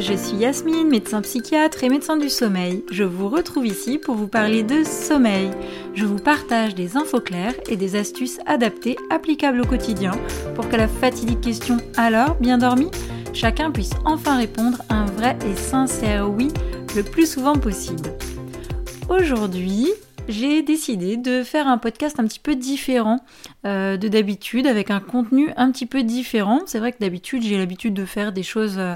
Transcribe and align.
je 0.00 0.14
suis 0.14 0.36
Yasmine, 0.36 0.88
médecin 0.88 1.22
psychiatre 1.22 1.82
et 1.82 1.88
médecin 1.88 2.16
du 2.16 2.28
sommeil. 2.28 2.84
Je 2.90 3.02
vous 3.02 3.28
retrouve 3.28 3.66
ici 3.66 3.98
pour 3.98 4.14
vous 4.14 4.28
parler 4.28 4.62
de 4.62 4.84
sommeil. 4.84 5.50
Je 5.94 6.04
vous 6.04 6.18
partage 6.18 6.74
des 6.74 6.96
infos 6.96 7.20
claires 7.20 7.54
et 7.68 7.76
des 7.76 7.96
astuces 7.96 8.38
adaptées 8.46 8.96
applicables 9.10 9.60
au 9.60 9.64
quotidien 9.64 10.12
pour 10.54 10.68
que 10.68 10.76
la 10.76 10.86
fatidique 10.86 11.40
question 11.40 11.78
alors, 11.96 12.36
bien 12.36 12.58
dormi 12.58 12.90
chacun 13.34 13.70
puisse 13.70 13.92
enfin 14.04 14.36
répondre 14.36 14.78
un 14.88 15.04
vrai 15.04 15.36
et 15.46 15.56
sincère 15.56 16.30
oui 16.30 16.48
le 16.96 17.02
plus 17.02 17.30
souvent 17.30 17.54
possible. 17.54 18.10
Aujourd'hui, 19.08 19.88
j'ai 20.28 20.62
décidé 20.62 21.16
de 21.16 21.42
faire 21.42 21.66
un 21.66 21.78
podcast 21.78 22.20
un 22.20 22.24
petit 22.24 22.40
peu 22.40 22.54
différent 22.54 23.20
euh, 23.64 23.96
de 23.96 24.08
d'habitude, 24.08 24.66
avec 24.66 24.90
un 24.90 25.00
contenu 25.00 25.50
un 25.56 25.70
petit 25.70 25.86
peu 25.86 26.02
différent. 26.02 26.60
C'est 26.66 26.78
vrai 26.78 26.92
que 26.92 26.98
d'habitude, 26.98 27.42
j'ai 27.42 27.58
l'habitude 27.58 27.94
de 27.94 28.04
faire 28.04 28.32
des 28.32 28.42
choses 28.42 28.76
euh, 28.78 28.94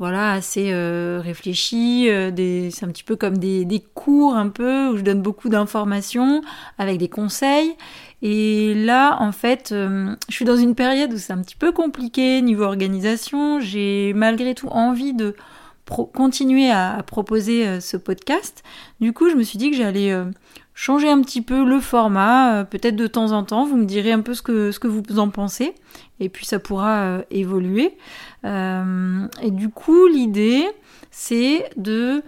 voilà, 0.00 0.32
assez 0.32 0.72
euh, 0.72 1.20
réfléchies. 1.22 2.08
c'est 2.08 2.84
un 2.84 2.88
petit 2.88 3.04
peu 3.04 3.14
comme 3.14 3.38
des, 3.38 3.84
cours 3.94 4.34
un 4.34 4.48
peu, 4.48 4.88
où 4.88 4.96
je 4.96 5.02
donne 5.02 5.22
beaucoup 5.22 5.48
d'informations, 5.48 6.42
avec 6.78 6.98
des 6.98 7.08
conseils. 7.08 7.76
Et 8.22 8.74
là, 8.74 9.18
en 9.20 9.30
fait, 9.30 9.68
je 9.70 10.16
suis 10.28 10.44
dans 10.44 10.56
une 10.56 10.74
période 10.74 11.12
où 11.12 11.18
c'est 11.18 11.32
un 11.32 11.42
petit 11.42 11.56
peu 11.56 11.70
compliqué 11.70 12.42
niveau 12.42 12.64
organisation. 12.64 13.60
J'ai 13.60 14.12
malgré 14.14 14.56
tout 14.56 14.68
envie 14.68 15.14
de 15.14 15.36
continuer 15.90 16.70
à, 16.70 17.02
proposer 17.06 17.66
euh, 17.66 17.80
ce 17.80 17.96
podcast. 17.96 18.62
Du 19.00 19.12
coup, 19.12 19.28
je 19.30 19.34
me 19.34 19.42
suis 19.42 19.58
dit 19.58 19.70
que 19.70 19.76
j'allais 19.76 20.12
euh, 20.12 20.24
changer 20.80 21.10
un 21.10 21.20
petit 21.20 21.42
peu 21.42 21.64
le 21.64 21.78
format, 21.78 22.54
euh, 22.54 22.64
peut-être 22.64 22.96
de 22.96 23.06
temps 23.06 23.32
en 23.32 23.44
temps. 23.44 23.66
Vous 23.66 23.76
me 23.76 23.84
direz 23.84 24.12
un 24.12 24.22
peu 24.22 24.32
ce 24.32 24.42
que, 24.42 24.86
vous 24.86 25.18
en 25.18 25.28
pensez, 25.28 25.74
et 26.20 26.28
puis 26.28 26.46
ça 26.46 26.58
pourra 26.58 27.18
évoluer. 27.30 27.96
et 28.44 29.50
du 29.50 29.68
coup, 29.68 30.06
l'idée, 30.06 30.66
c'est 31.10 31.68
de 31.76 32.22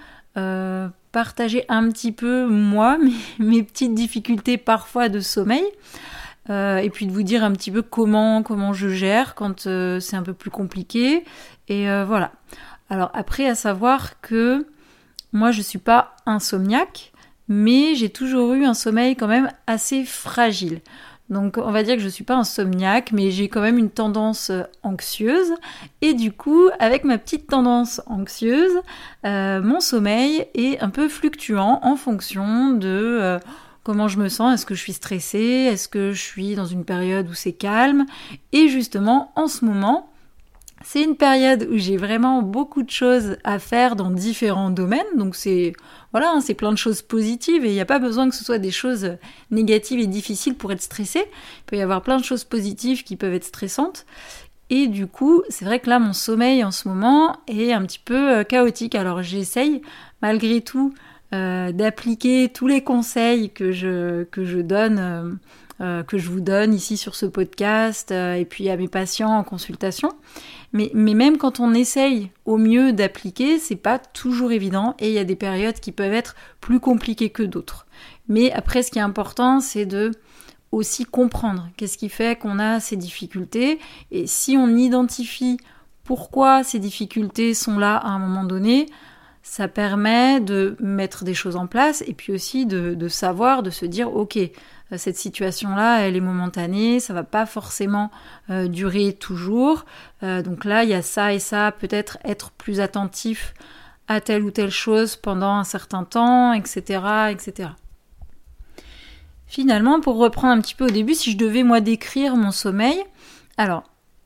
partager 1.13 1.65
un 1.69 1.91
petit 1.91 2.13
peu 2.13 2.47
moi, 2.47 2.99
mes, 3.39 3.45
mes 3.45 3.63
petites 3.63 3.95
difficultés 3.95 4.59
parfois 4.59 5.09
de 5.09 5.21
sommeil. 5.21 5.65
et 6.49 6.91
puis 6.93 7.07
de 7.07 7.13
vous 7.13 7.23
dire 7.23 7.45
un 7.45 7.53
petit 7.53 7.71
peu 7.71 7.83
comment 7.83 8.43
comment 8.43 8.73
je 8.73 8.89
gère 8.89 9.35
quand 9.35 9.61
c'est 10.01 10.17
un 10.17 10.23
peu 10.23 10.35
plus 10.35 10.51
compliqué 10.51 11.25
et 11.69 11.85
voilà 12.05 12.33
alors 12.93 13.11
après, 13.15 13.49
à 13.49 13.55
savoir 13.55 14.21
que 14.21 14.67
moi, 15.33 15.51
je 15.51 15.59
ne 15.59 15.63
suis 15.63 15.79
pas 15.79 16.15
insomniaque, 16.27 17.12
mais 17.49 17.95
j'ai 17.95 18.09
toujours 18.09 18.53
eu 18.55 18.65
un 18.65 18.75
sommeil 18.75 19.17
quand 19.17 19.29
même 19.29 19.51
assez 19.67 20.05
fragile. 20.05 20.81
Donc 21.33 21.57
on 21.57 21.71
va 21.71 21.83
dire 21.83 21.95
que 21.95 22.01
je 22.01 22.07
ne 22.07 22.11
suis 22.11 22.25
pas 22.25 22.37
insomniaque, 22.37 23.11
mais 23.13 23.31
j'ai 23.31 23.49
quand 23.49 23.63
même 23.63 23.79
une 23.79 23.91
tendance 23.91 24.51
euh, 24.51 24.65
anxieuse. 24.83 25.53
Et 26.03 26.13
du 26.13 26.31
coup, 26.31 26.69
avec 26.79 27.05
ma 27.05 27.17
petite 27.17 27.47
tendance 27.47 28.03
anxieuse, 28.07 28.79
euh, 29.25 29.63
mon 29.63 29.81
sommeil 29.81 30.47
est 30.55 30.81
un 30.81 30.91
peu 30.91 31.09
fluctuant 31.09 31.81
en 31.83 31.97
fonction 31.97 32.73
de 32.73 32.89
euh, 32.89 33.39
comment 33.83 34.09
je 34.09 34.19
me 34.19 34.29
sens. 34.29 34.55
Est-ce 34.55 34.67
que 34.67 34.75
je 34.75 34.81
suis 34.81 34.93
stressée? 34.93 35.69
Est-ce 35.71 35.89
que 35.89 36.13
je 36.13 36.21
suis 36.21 36.55
dans 36.55 36.67
une 36.67 36.85
période 36.85 37.29
où 37.31 37.35
c'est 37.35 37.53
calme? 37.53 38.05
Et 38.53 38.69
justement, 38.69 39.33
en 39.35 39.47
ce 39.47 39.65
moment, 39.65 40.12
c'est 40.85 41.03
une 41.03 41.17
période 41.17 41.69
où 41.71 41.79
j'ai 41.79 41.97
vraiment 41.97 42.43
beaucoup 42.43 42.83
de 42.83 42.91
choses 42.91 43.37
à 43.45 43.59
faire 43.59 43.97
dans 43.97 44.11
différents 44.11 44.71
domaines, 44.71 45.01
donc 45.17 45.37
c'est 45.37 45.73
voilà, 46.13 46.31
hein, 46.31 46.41
c'est 46.41 46.55
plein 46.55 46.73
de 46.73 46.79
choses 46.79 47.01
positives 47.01 47.65
et 47.65 47.69
il 47.69 47.75
n'y 47.75 47.81
a 47.81 47.87
pas 47.87 47.99
besoin 47.99 48.29
que 48.29 48.35
ce 48.35 48.45
soit 48.45 48.59
des 48.59 48.71
choses 48.71 49.17
négatives 49.51 49.99
et 49.99 50.07
difficiles 50.07 50.55
pour 50.55 50.71
être 50.71 50.83
stressé. 50.83 51.21
Il 51.21 51.65
peut 51.67 51.77
y 51.77 51.81
avoir 51.81 52.03
plein 52.03 52.19
de 52.19 52.25
choses 52.25 52.45
positives 52.45 53.03
qui 53.03 53.17
peuvent 53.17 53.33
être 53.33 53.45
stressantes. 53.45 54.05
Et 54.69 54.87
du 54.87 55.07
coup, 55.07 55.43
c'est 55.49 55.65
vrai 55.65 55.81
que 55.81 55.91
là, 55.91 55.99
mon 55.99 56.13
sommeil 56.13 56.65
en 56.65 56.71
ce 56.71 56.89
moment 56.89 57.37
est 57.47 57.73
un 57.73 57.83
petit 57.83 57.99
peu 57.99 58.39
euh, 58.39 58.45
chaotique. 58.45 58.95
Alors 58.95 59.23
j'essaye 59.23 59.83
malgré 60.21 60.61
tout 60.61 60.95
euh, 61.35 61.73
d'appliquer 61.73 62.51
tous 62.53 62.67
les 62.67 62.83
conseils 62.83 63.51
que 63.51 63.73
je, 63.73 64.61
donne. 64.61 65.39
Euh, 65.81 66.03
que 66.05 66.17
je 66.17 66.29
vous 66.29 66.41
donne 66.41 66.75
ici 66.75 66.97
sur 66.97 67.17
ce 67.17 67.27
podcast 67.27 68.13
et 68.13 68.47
puis 68.49 68.71
à 68.71 68.77
mes 68.77 68.87
patients 68.87 69.37
en 69.37 69.43
consultation. 69.43 70.11
Mais, 70.73 70.91
même 70.95 71.37
quand 71.37 71.61
on 71.61 71.75
essaye 71.75 72.31
au 72.47 72.57
mieux 72.57 72.93
d'appliquer, 72.93 73.59
c'est 73.59 73.77
pas 73.77 73.99
toujours 73.99 74.53
évident 74.53 74.95
et 74.99 75.09
il 75.09 75.15
y 75.15 75.19
a 75.19 75.25
des 75.25 75.37
périodes 75.37 75.81
qui 75.81 75.93
peuvent 75.93 76.15
être 76.15 76.35
plus 76.61 76.81
compliquées 76.81 77.31
que 77.31 77.43
d'autres. 77.43 77.87
Mais 78.29 78.51
après, 78.53 78.83
ce 78.83 78.91
qui 78.91 78.99
est 78.99 79.03
important, 79.03 79.61
c'est 79.61 79.85
de 79.85 80.13
aussi 80.71 81.05
comprendre 81.05 81.69
qu'est-ce 81.77 81.99
qui 81.99 82.09
fait 82.09 82.39
qu'on 82.39 82.59
a 82.59 82.81
ces 82.81 82.97
difficultés 82.97 83.79
et 84.11 84.27
si 84.27 84.57
on 84.57 84.75
identifie 84.75 85.59
pourquoi 86.05 86.65
ces 86.65 86.79
difficultés 86.79 87.53
sont 87.53 87.79
là 87.79 87.97
à 87.97 88.09
un 88.09 88.19
moment 88.19 88.45
donné, 88.45 88.87
ça 89.43 89.67
permet 89.67 90.41
de 90.41 90.77
mettre 90.81 91.25
des 91.25 91.35
choses 91.35 91.57
en 91.57 91.67
place 91.67 92.03
et 92.07 92.15
puis 92.15 92.33
aussi 92.33 92.65
de, 92.65 93.09
savoir, 93.09 93.63
de 93.63 93.71
se 93.71 93.85
dire 93.85 94.15
ok, 94.15 94.37
euh, 94.37 94.49
cette 94.97 95.17
situation-là, 95.17 96.01
elle 96.01 96.17
est 96.17 96.21
momentanée, 96.21 97.01
ça 97.01 97.13
va 97.13 97.25
pas 97.25 97.45
forcément 97.45 98.11
euh, 98.51 98.69
durer 98.69 99.13
toujours. 99.13 99.85
Euh, 100.23 100.43
donc 100.43 100.65
là, 100.65 100.85
il 100.85 100.91
y 100.91 100.95
a 100.95 101.03
ça 101.03 101.33
et 101.33 101.41
ça, 101.41 101.73
peut-être 101.73 102.19
être 102.25 102.53
plus 102.53 102.81
attentif 102.81 103.55
à 104.07 104.21
telle 104.21 104.43
ou 104.43 104.51
telle 104.51 104.71
chose 104.71 105.17
pendant 105.17 105.55
un 105.55 105.65
certain 105.65 106.05
temps, 106.05 106.53
etc., 106.53 107.01
etc. 107.31 107.71
Finalement, 109.47 110.01
pour 110.01 110.17
reprendre 110.17 110.55
un 110.55 110.61
petit 110.61 110.75
peu 110.75 110.87
au 110.87 110.91
début, 110.91 111.15
si 111.15 111.33
je 111.33 111.37
devais 111.37 111.63
moi 111.63 111.81
décrire 111.81 112.37
mon 112.37 112.53
sommeil, 112.53 113.03
alors 113.57 113.85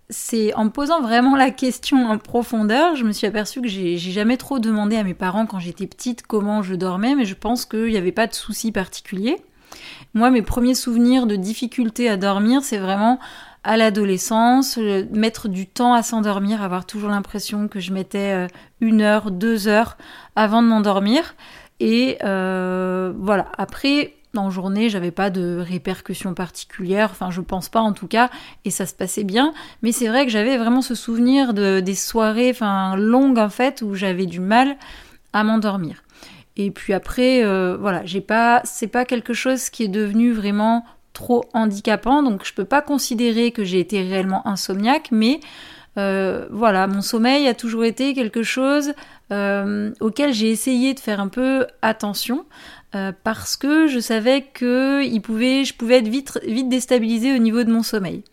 c'est 0.09 0.55
en 0.55 0.67
me 0.67 0.71
posant 0.71 1.00
vraiment 1.00 1.37
la 1.37 1.50
question 1.50 2.09
en 2.09 2.19
profondeur, 2.19 2.94
je 2.94 3.05
me 3.05 3.12
suis 3.12 3.27
aperçue 3.27 3.61
que 3.61 3.69
j'ai 3.69 3.97
jamais 3.99 4.37
trop 4.37 4.59
demandé 4.59 4.97
à 4.97 5.03
mes 5.03 5.15
parents 5.15 5.47
quand 5.47 5.59
j'étais 5.59 5.87
petite 5.87 6.22
comment 6.22 6.62
je 6.62 6.75
dormais, 6.75 7.15
mais 7.15 7.25
je 7.25 7.34
pense 7.34 7.65
qu'il 7.65 7.87
n'y 7.87 7.97
avait 7.97 8.12
pas 8.12 8.27
de 8.27 8.34
souci 8.34 8.71
particulier. 8.71 9.37
Moi, 10.15 10.31
mes 10.31 10.43
premiers 10.43 10.75
souvenirs 10.75 11.27
de 11.27 11.37
difficulté 11.37 12.09
à 12.09 12.17
dormir, 12.17 12.62
c'est 12.62 12.78
vraiment 12.78 13.19
à 13.65 13.77
l'adolescence, 13.77 14.78
mettre 15.11 15.49
du 15.49 15.67
temps 15.67 15.93
à 15.93 16.05
s'endormir, 16.05 16.62
avoir 16.62 16.87
toujours 16.87 17.11
l'impression 17.11 17.67
que 17.67 17.81
je 17.81 17.93
mettais 17.93 18.33
euh, 18.33 18.47
une 18.81 19.03
heure, 19.03 19.33
deux 19.33 19.67
heures 19.67 19.97
avant 20.37 20.62
de 20.62 20.69
m'endormir. 20.69 21.34
Et 21.81 22.17
euh, 22.23 23.12
voilà, 23.19 23.47
après, 23.59 24.15
en 24.38 24.50
journée, 24.50 24.88
j'avais 24.88 25.10
pas 25.10 25.30
de 25.30 25.58
répercussions 25.58 26.34
particulières, 26.34 27.10
enfin 27.10 27.30
je 27.30 27.41
pense 27.41 27.69
pas 27.69 27.80
en 27.80 27.92
tout 27.92 28.06
cas, 28.06 28.30
et 28.64 28.70
ça 28.70 28.86
se 28.86 28.94
passait 28.94 29.24
bien. 29.24 29.52
Mais 29.82 29.92
c'est 29.92 30.08
vrai 30.08 30.24
que 30.24 30.32
j'avais 30.32 30.56
vraiment 30.56 30.82
ce 30.82 30.94
souvenir 30.94 31.54
de 31.54 31.80
des 31.80 31.94
soirées, 31.94 32.50
enfin 32.50 32.96
longues 32.96 33.38
en 33.38 33.48
fait, 33.48 33.82
où 33.82 33.94
j'avais 33.94 34.26
du 34.26 34.41
mal 34.41 34.76
à 35.32 35.44
m'endormir. 35.44 36.02
Et 36.56 36.70
puis 36.70 36.94
après, 36.94 37.44
euh, 37.44 37.76
voilà, 37.78 38.04
j'ai 38.04 38.22
pas, 38.22 38.62
c'est 38.64 38.86
pas 38.86 39.04
quelque 39.04 39.34
chose 39.34 39.69
qui 39.69 39.84
est 39.84 39.88
devenu 39.88 40.32
vraiment 40.32 40.84
trop 41.12 41.44
handicapant, 41.52 42.22
donc 42.22 42.44
je 42.44 42.54
peux 42.54 42.64
pas 42.64 42.82
considérer 42.82 43.50
que 43.50 43.64
j'ai 43.64 43.80
été 43.80 44.02
réellement 44.02 44.46
insomniaque, 44.46 45.08
mais 45.12 45.41
euh, 45.98 46.46
voilà, 46.50 46.86
mon 46.86 47.00
sommeil 47.00 47.48
a 47.48 47.54
toujours 47.54 47.84
été 47.84 48.12
quelque 48.12 48.42
chose 48.42 48.92
euh, 49.32 49.92
auquel 50.00 50.32
j'ai 50.32 50.50
essayé 50.50 50.94
de 50.94 51.00
faire 51.00 51.20
un 51.20 51.28
peu 51.28 51.66
attention 51.82 52.44
parce 53.25 53.59
que 53.59 53.88
je 53.88 53.98
savais 53.98 54.41
que 54.41 55.03
je 55.04 55.72
pouvais 55.75 55.98
être 55.98 56.09
vite, 56.09 56.41
vite 56.47 56.70
déstabilisée 56.70 57.34
au 57.34 57.38
niveau 57.38 57.62
de 57.62 57.70
mon 57.70 57.82
sommeil. 57.82 58.25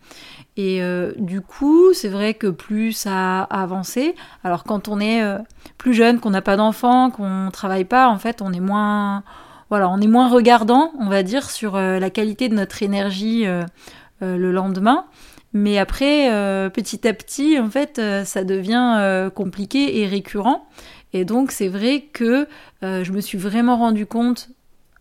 Et 0.56 0.84
euh, 0.84 1.14
du 1.18 1.42
coup, 1.42 1.94
c'est 1.94 2.10
vrai 2.10 2.36
que 2.36 2.48
plus 2.48 2.92
ça 2.92 3.42
a 3.44 3.62
avancé, 3.62 4.16
alors 4.44 4.64
quand 4.64 4.88
on 4.88 5.00
est 5.00 5.24
euh, 5.24 5.40
plus 5.78 5.94
jeune, 5.96 6.20
qu'on 6.20 6.30
n'a 6.30 6.44
pas 6.44 6.58
d'enfants, 6.58 7.10
qu'on 7.10 7.50
travaille 7.52 7.86
pas, 7.86 8.08
en 8.08 8.20
fait, 8.20 8.42
on 8.42 8.54
est 8.54 8.60
moins, 8.60 9.24
voilà, 9.70 9.90
on 9.90 10.00
est 10.00 10.08
moins 10.08 10.30
regardant, 10.30 10.92
on 11.00 11.10
va 11.10 11.24
dire, 11.24 11.50
sur 11.50 11.76
euh, 11.76 11.98
la 11.98 12.12
qualité 12.12 12.50
de 12.50 12.56
notre 12.56 12.84
énergie 12.84 13.46
le 14.22 14.52
lendemain. 14.54 15.06
Mais 15.54 15.78
après, 15.78 16.30
petit 16.74 17.08
à 17.08 17.14
petit, 17.14 17.60
en 17.60 17.70
fait, 17.70 18.02
ça 18.26 18.44
devient 18.44 19.30
compliqué 19.36 20.00
et 20.00 20.08
récurrent. 20.08 20.68
Et 21.14 21.26
donc, 21.26 21.52
c'est 21.52 21.68
vrai 21.68 22.06
que 22.12 22.48
je 22.82 23.12
me 23.12 23.22
suis 23.22 23.38
vraiment 23.38 23.78
rendu 23.78 24.08
compte 24.08 24.50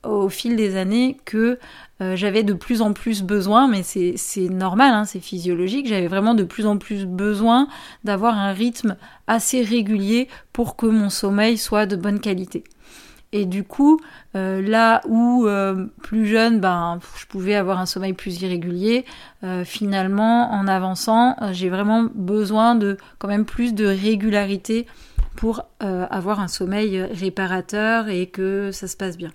au 0.04 0.28
fil 0.28 0.56
des 0.56 0.76
années 0.76 1.16
que 1.24 1.58
euh, 2.00 2.16
j'avais 2.16 2.42
de 2.42 2.52
plus 2.52 2.82
en 2.82 2.92
plus 2.92 3.22
besoin, 3.22 3.68
mais 3.68 3.82
c'est 3.82 4.48
normal, 4.48 4.92
hein, 4.92 5.04
c'est 5.04 5.20
physiologique, 5.20 5.86
j'avais 5.86 6.08
vraiment 6.08 6.34
de 6.34 6.44
plus 6.44 6.66
en 6.66 6.78
plus 6.78 7.06
besoin 7.06 7.68
d'avoir 8.04 8.36
un 8.36 8.52
rythme 8.52 8.96
assez 9.26 9.62
régulier 9.62 10.28
pour 10.52 10.76
que 10.76 10.86
mon 10.86 11.10
sommeil 11.10 11.56
soit 11.56 11.86
de 11.86 11.96
bonne 11.96 12.20
qualité. 12.20 12.64
Et 13.32 13.46
du 13.46 13.64
coup, 13.64 13.98
euh, 14.36 14.60
là 14.60 15.00
où 15.08 15.46
euh, 15.46 15.86
plus 16.02 16.26
jeune, 16.26 16.60
ben, 16.60 16.98
je 17.18 17.24
pouvais 17.26 17.54
avoir 17.54 17.78
un 17.78 17.86
sommeil 17.86 18.12
plus 18.12 18.42
irrégulier, 18.42 19.04
finalement, 19.64 20.52
en 20.52 20.68
avançant, 20.68 21.34
j'ai 21.50 21.68
vraiment 21.68 22.06
besoin 22.14 22.76
de 22.76 22.96
quand 23.18 23.26
même 23.26 23.44
plus 23.44 23.74
de 23.74 23.86
régularité 23.86 24.86
pour 25.34 25.64
avoir 25.80 26.38
un 26.38 26.46
sommeil 26.46 27.02
réparateur 27.02 28.08
et 28.08 28.26
que 28.26 28.70
ça 28.70 28.86
se 28.86 28.96
passe 28.96 29.16
bien. 29.16 29.32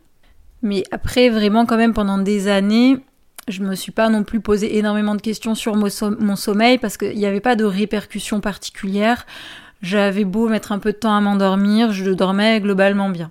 Mais 0.61 0.85
après, 0.91 1.27
vraiment, 1.29 1.65
quand 1.65 1.75
même, 1.75 1.93
pendant 1.93 2.17
des 2.17 2.47
années, 2.47 3.03
je 3.47 3.63
me 3.63 3.75
suis 3.75 3.91
pas 3.91 4.09
non 4.09 4.23
plus 4.23 4.39
posé 4.39 4.77
énormément 4.77 5.15
de 5.15 5.21
questions 5.21 5.55
sur 5.55 5.75
mon, 5.75 6.35
sommeil 6.35 6.77
parce 6.77 6.97
qu'il 6.97 7.17
n'y 7.17 7.25
avait 7.25 7.39
pas 7.39 7.55
de 7.55 7.63
répercussions 7.63 8.41
particulières. 8.41 9.25
j'avais 9.81 10.25
beau 10.25 10.49
mettre 10.49 10.71
un 10.71 10.79
peu 10.79 10.91
de 10.91 10.97
temps 10.97 11.15
à 11.15 11.21
m'endormir, 11.21 11.93
je 11.93 12.11
dormais 12.11 12.59
globalement 12.59 13.09
bien. 13.09 13.29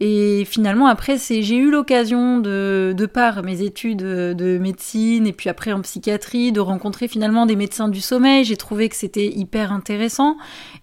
Et 0.00 0.46
finalement, 0.46 0.86
après, 0.86 1.18
c'est, 1.18 1.42
j'ai 1.42 1.56
eu 1.56 1.70
l'occasion 1.70 2.38
de, 2.38 2.94
de 2.96 3.06
par 3.06 3.42
mes 3.42 3.60
études 3.60 3.98
de 3.98 4.58
médecine 4.58 5.26
et 5.26 5.32
puis 5.34 5.50
après 5.50 5.72
en 5.72 5.82
psychiatrie, 5.82 6.52
de 6.52 6.60
rencontrer 6.60 7.06
finalement 7.06 7.44
des 7.44 7.56
médecins 7.56 7.88
du 7.88 8.00
sommeil. 8.00 8.44
J'ai 8.44 8.56
trouvé 8.56 8.88
que 8.88 8.96
c'était 8.96 9.26
hyper 9.26 9.72
intéressant. 9.72 10.36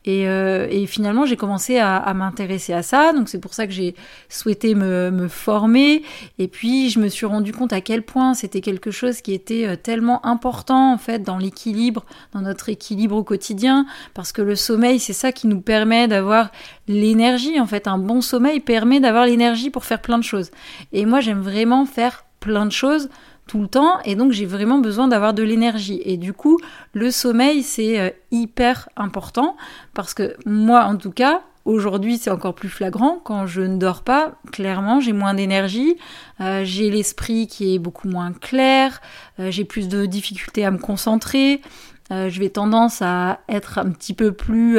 Et, 0.06 0.28
euh, 0.28 0.68
et 0.69 0.86
finalement, 0.86 1.25
j'ai 1.25 1.36
commencé 1.36 1.78
à, 1.80 2.14
m'intéresser 2.14 2.74
à 2.74 2.84
ça. 2.84 3.12
Donc 3.14 3.28
c'est 3.28 3.40
pour 3.40 3.54
ça 3.54 3.66
que 3.68 3.74
j'ai 3.74 3.96
souhaité 4.30 4.75
me, 4.75 5.10
me, 5.12 5.28
former. 5.28 6.04
Et 6.38 6.48
puis, 6.48 6.90
je 6.90 7.00
me 7.00 7.08
suis 7.08 7.25
rendu 7.25 7.52
compte 7.54 7.74
à 7.74 7.81
quel 7.81 8.04
point 8.04 8.34
c'était 8.34 8.62
quelque 8.62 8.92
chose 8.92 9.22
qui 9.22 9.34
était 9.34 9.68
euh, 9.68 9.75
tellement 9.75 10.25
important, 10.25 10.94
en 10.94 10.98
fait, 10.98 11.24
dans 11.24 11.38
l'équilibre, 11.38 12.06
dans 12.34 12.42
notre 12.42 12.70
équilibre 12.70 13.16
au 13.16 13.24
quotidien. 13.24 13.86
Parce 14.13 14.31
que 14.31 14.42
le 14.42 14.56
sommeil, 14.56 15.00
c'est 15.00 15.13
ça 15.13 15.31
qui 15.31 15.48
nous 15.48 15.62
permet 15.62 16.08
d'avoir 16.08 16.52
l'énergie. 16.88 17.60
En 17.60 17.68
fait, 17.68 17.88
un 17.88 17.98
bon 17.98 18.22
sommeil 18.22 18.60
permet 18.60 19.00
d'avoir 19.07 19.25
l'énergie 19.25 19.69
pour 19.69 19.86
faire 19.86 20.01
plein 20.01 20.18
de 20.18 20.24
choses. 20.24 20.51
Et 20.92 21.06
moi, 21.06 21.21
j'aime 21.21 21.42
vraiment 21.42 21.86
faire 21.86 22.25
plein 22.42 22.65
de 22.65 22.71
choses 22.71 23.09
tout 23.48 23.62
le 23.62 23.68
temps 23.68 24.01
et 24.04 24.15
donc 24.15 24.33
j'ai 24.33 24.45
vraiment 24.45 24.80
besoin 24.80 25.07
d'avoir 25.07 25.33
de 25.33 25.42
l'énergie 25.42 26.01
et 26.04 26.18
du 26.18 26.33
coup 26.33 26.59
le 26.92 27.12
sommeil 27.12 27.63
c'est 27.63 27.98
euh, 27.98 28.09
hyper 28.30 28.89
important 28.98 29.56
parce 29.94 30.13
que 30.13 30.36
moi 30.45 30.83
en 30.83 30.98
tout 30.98 31.12
cas 31.12 31.42
aujourd'hui 31.63 32.18
c'est 32.18 32.30
encore 32.30 32.56
plus 32.56 32.68
flagrant 32.68 33.21
quand 33.24 33.48
je 33.48 33.62
ne 33.62 33.77
dors 33.77 34.04
pas 34.04 34.33
clairement 34.51 35.00
j'ai 35.00 35.13
moins 35.13 35.33
d'énergie 35.33 35.95
euh, 36.42 36.65
j'ai 36.65 36.89
l'esprit 36.89 37.48
qui 37.48 37.74
est 37.74 37.80
beaucoup 37.80 38.10
moins 38.10 38.33
clair 38.33 39.01
euh, 39.39 39.50
j'ai 39.50 39.63
plus 39.63 39.88
de 39.88 40.06
difficultés 40.06 40.65
à 40.65 40.71
me 40.71 40.77
concentrer 40.77 41.62
je 42.10 42.39
vais 42.39 42.50
tendance 42.50 43.01
à 43.01 43.39
être 43.50 43.80
un 43.80 43.92
petit 43.92 44.13
peu 44.13 44.31
plus 44.31 44.77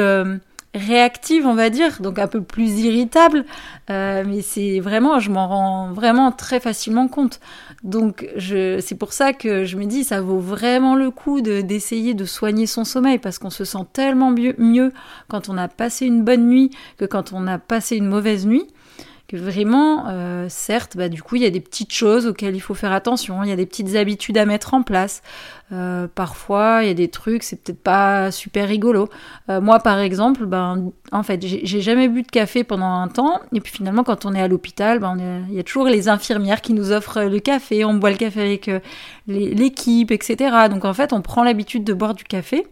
réactive, 0.75 1.45
on 1.47 1.55
va 1.55 1.69
dire, 1.69 2.01
donc 2.01 2.19
un 2.19 2.27
peu 2.27 2.41
plus 2.41 2.79
irritable. 2.79 3.45
Euh, 3.89 4.23
mais 4.27 4.41
c'est 4.41 4.79
vraiment, 4.79 5.19
je 5.19 5.31
m'en 5.31 5.47
rends 5.47 5.91
vraiment 5.91 6.31
très 6.31 6.59
facilement 6.59 7.07
compte. 7.07 7.39
Donc 7.83 8.27
c'est 8.37 8.97
pour 8.97 9.13
ça 9.13 9.33
que 9.33 9.65
je 9.65 9.77
me 9.77 9.85
dis, 9.85 10.03
ça 10.03 10.21
vaut 10.21 10.39
vraiment 10.39 10.95
le 10.95 11.11
coup 11.11 11.41
de, 11.41 11.61
d'essayer 11.61 12.13
de 12.13 12.25
soigner 12.25 12.67
son 12.67 12.83
sommeil 12.83 13.17
parce 13.17 13.39
qu'on 13.39 13.49
se 13.49 13.65
sent 13.65 13.85
tellement 13.93 14.31
mieux 14.31 14.91
quand 15.27 15.49
on 15.49 15.57
a 15.57 15.67
passé 15.67 16.05
une 16.05 16.23
bonne 16.23 16.47
nuit 16.47 16.71
que 16.97 17.05
quand 17.05 17.33
on 17.33 17.47
a 17.47 17.57
passé 17.57 17.95
une 17.97 18.07
mauvaise 18.07 18.45
nuit 18.45 18.67
vraiment, 19.33 20.07
euh, 20.07 20.47
certes, 20.49 20.97
bah, 20.97 21.09
du 21.09 21.21
coup, 21.21 21.35
il 21.35 21.43
y 21.43 21.45
a 21.45 21.49
des 21.49 21.59
petites 21.59 21.93
choses 21.93 22.25
auxquelles 22.25 22.55
il 22.55 22.59
faut 22.59 22.73
faire 22.73 22.91
attention, 22.91 23.43
il 23.43 23.49
y 23.49 23.51
a 23.51 23.55
des 23.55 23.65
petites 23.65 23.95
habitudes 23.95 24.37
à 24.37 24.45
mettre 24.45 24.73
en 24.73 24.83
place. 24.83 25.21
Euh, 25.71 26.07
parfois, 26.13 26.79
il 26.81 26.87
y 26.87 26.91
a 26.91 26.95
des 26.95 27.09
trucs, 27.09 27.43
c'est 27.43 27.61
peut-être 27.61 27.81
pas 27.81 28.31
super 28.31 28.67
rigolo. 28.67 29.09
Euh, 29.49 29.61
moi, 29.61 29.79
par 29.79 29.99
exemple, 29.99 30.45
ben, 30.45 30.91
en 31.11 31.23
fait, 31.23 31.45
j'ai 31.45 31.81
jamais 31.81 32.07
bu 32.07 32.23
de 32.23 32.27
café 32.27 32.63
pendant 32.63 32.91
un 32.91 33.07
temps, 33.07 33.39
et 33.53 33.61
puis 33.61 33.71
finalement, 33.73 34.03
quand 34.03 34.25
on 34.25 34.33
est 34.33 34.41
à 34.41 34.47
l'hôpital, 34.47 34.99
ben, 34.99 35.15
il 35.49 35.55
y 35.55 35.59
a 35.59 35.63
toujours 35.63 35.85
les 35.85 36.09
infirmières 36.09 36.61
qui 36.61 36.73
nous 36.73 36.91
offrent 36.91 37.21
le 37.21 37.39
café, 37.39 37.85
on 37.85 37.93
boit 37.93 38.11
le 38.11 38.17
café 38.17 38.41
avec 38.41 38.71
l'équipe, 39.27 40.11
etc. 40.11 40.67
Donc 40.69 40.85
en 40.85 40.93
fait, 40.93 41.13
on 41.13 41.21
prend 41.21 41.43
l'habitude 41.43 41.83
de 41.83 41.93
boire 41.93 42.13
du 42.13 42.23
café. 42.23 42.65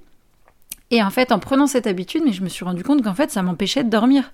Et 0.91 1.03
en 1.03 1.09
fait, 1.09 1.31
en 1.31 1.39
prenant 1.39 1.67
cette 1.67 1.87
habitude, 1.87 2.23
mais 2.25 2.31
je 2.31 2.43
me 2.43 2.49
suis 2.49 2.63
rendu 2.63 2.83
compte 2.83 3.03
qu'en 3.03 3.13
fait, 3.13 3.31
ça 3.31 3.41
m'empêchait 3.41 3.83
de 3.83 3.89
dormir. 3.89 4.31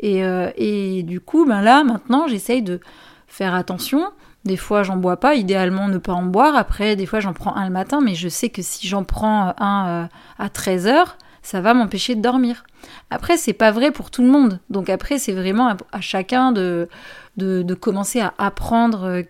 Et, 0.00 0.24
euh, 0.24 0.50
et, 0.56 1.02
du 1.02 1.20
coup, 1.20 1.46
ben 1.46 1.62
là, 1.62 1.82
maintenant, 1.82 2.28
j'essaye 2.28 2.62
de 2.62 2.80
faire 3.26 3.54
attention. 3.54 4.10
Des 4.44 4.56
fois, 4.56 4.82
j'en 4.82 4.96
bois 4.96 5.18
pas. 5.18 5.34
Idéalement, 5.34 5.88
ne 5.88 5.98
pas 5.98 6.12
en 6.12 6.24
boire. 6.24 6.56
Après, 6.56 6.94
des 6.94 7.06
fois, 7.06 7.20
j'en 7.20 7.32
prends 7.32 7.56
un 7.56 7.64
le 7.64 7.72
matin, 7.72 8.00
mais 8.02 8.14
je 8.14 8.28
sais 8.28 8.50
que 8.50 8.62
si 8.62 8.86
j'en 8.86 9.04
prends 9.04 9.54
un 9.58 9.88
euh, 9.88 10.06
à 10.38 10.48
13 10.48 10.86
heures, 10.86 11.16
ça 11.42 11.60
va 11.60 11.72
m'empêcher 11.72 12.14
de 12.14 12.20
dormir. 12.20 12.64
Après, 13.10 13.36
c'est 13.36 13.52
pas 13.52 13.70
vrai 13.70 13.90
pour 13.90 14.10
tout 14.10 14.22
le 14.22 14.28
monde. 14.28 14.60
Donc 14.70 14.90
après, 14.90 15.18
c'est 15.18 15.32
vraiment 15.32 15.74
à, 15.92 16.00
chacun 16.00 16.52
de, 16.52 16.88
de, 17.36 17.74
commencer 17.74 18.20
à 18.20 18.34
apprendre 18.38 19.04
euh, 19.04 19.22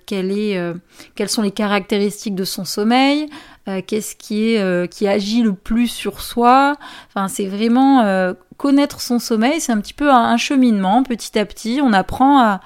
quelles 1.14 1.28
sont 1.28 1.43
les 1.43 1.50
caractéristiques 1.50 2.34
de 2.34 2.44
son 2.44 2.64
sommeil, 2.64 3.28
euh, 3.69 3.82
qu'est-ce 3.87 4.17
qui 4.17 4.53
est 4.53 4.61
euh, 4.61 4.87
qui 4.87 5.06
agit 5.06 5.43
le 5.43 5.53
plus 5.53 5.88
sur 5.88 6.20
soi? 6.20 6.76
Enfin, 7.09 7.29
c'est 7.29 7.47
vraiment 7.47 8.03
euh, 8.03 8.32
connaître 8.56 9.00
son 9.00 9.19
sommeil. 9.19 9.61
C'est 9.61 9.73
un 9.73 9.81
petit 9.81 9.94
peu 9.94 10.11
un, 10.11 10.37
cheminement. 10.37 11.03
Petit 11.03 11.38
à 11.38 11.44
petit, 11.44 11.81
on 11.82 11.93
apprend 11.93 12.41
à, 12.41 12.61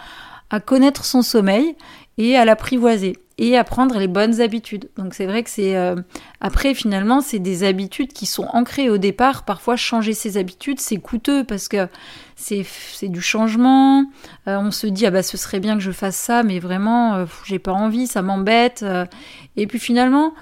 connaître 0.66 1.06
son 1.06 1.22
sommeil 1.22 1.76
et 2.18 2.36
à 2.36 2.44
l'apprivoiser 2.44 3.16
et 3.38 3.56
à 3.56 3.64
prendre 3.64 3.98
les 3.98 4.06
bonnes 4.06 4.42
habitudes. 4.42 4.90
Donc 4.98 5.14
c'est 5.14 5.24
vrai 5.24 5.42
que 5.42 5.48
c'est 5.48 5.74
après 6.42 6.74
finalement 6.74 7.22
c'est 7.22 7.38
des 7.38 7.64
habitudes 7.64 8.12
qui 8.12 8.26
sont 8.26 8.46
ancrées 8.52 8.90
au 8.90 8.98
départ. 8.98 9.46
Parfois 9.46 9.76
changer 9.76 10.12
ses 10.12 10.36
habitudes 10.36 10.78
c'est 10.78 10.98
coûteux 10.98 11.42
parce 11.42 11.68
que 11.68 11.88
c'est 12.36 12.66
c'est 12.92 13.08
du 13.08 13.22
changement. 13.22 14.04
on 14.44 14.70
se 14.70 14.86
dit 14.86 15.06
ah 15.06 15.10
bah 15.10 15.22
ce 15.22 15.38
serait 15.38 15.58
bien 15.58 15.74
que 15.74 15.82
je 15.82 15.90
fasse 15.90 16.16
ça 16.16 16.42
mais 16.42 16.58
vraiment 16.58 17.24
j'ai 17.46 17.58
pas 17.58 17.72
envie, 17.72 18.06
ça 18.06 18.20
m'embête. 18.20 18.84
et 19.56 19.66
puis 19.66 19.78
finalement 19.78 20.34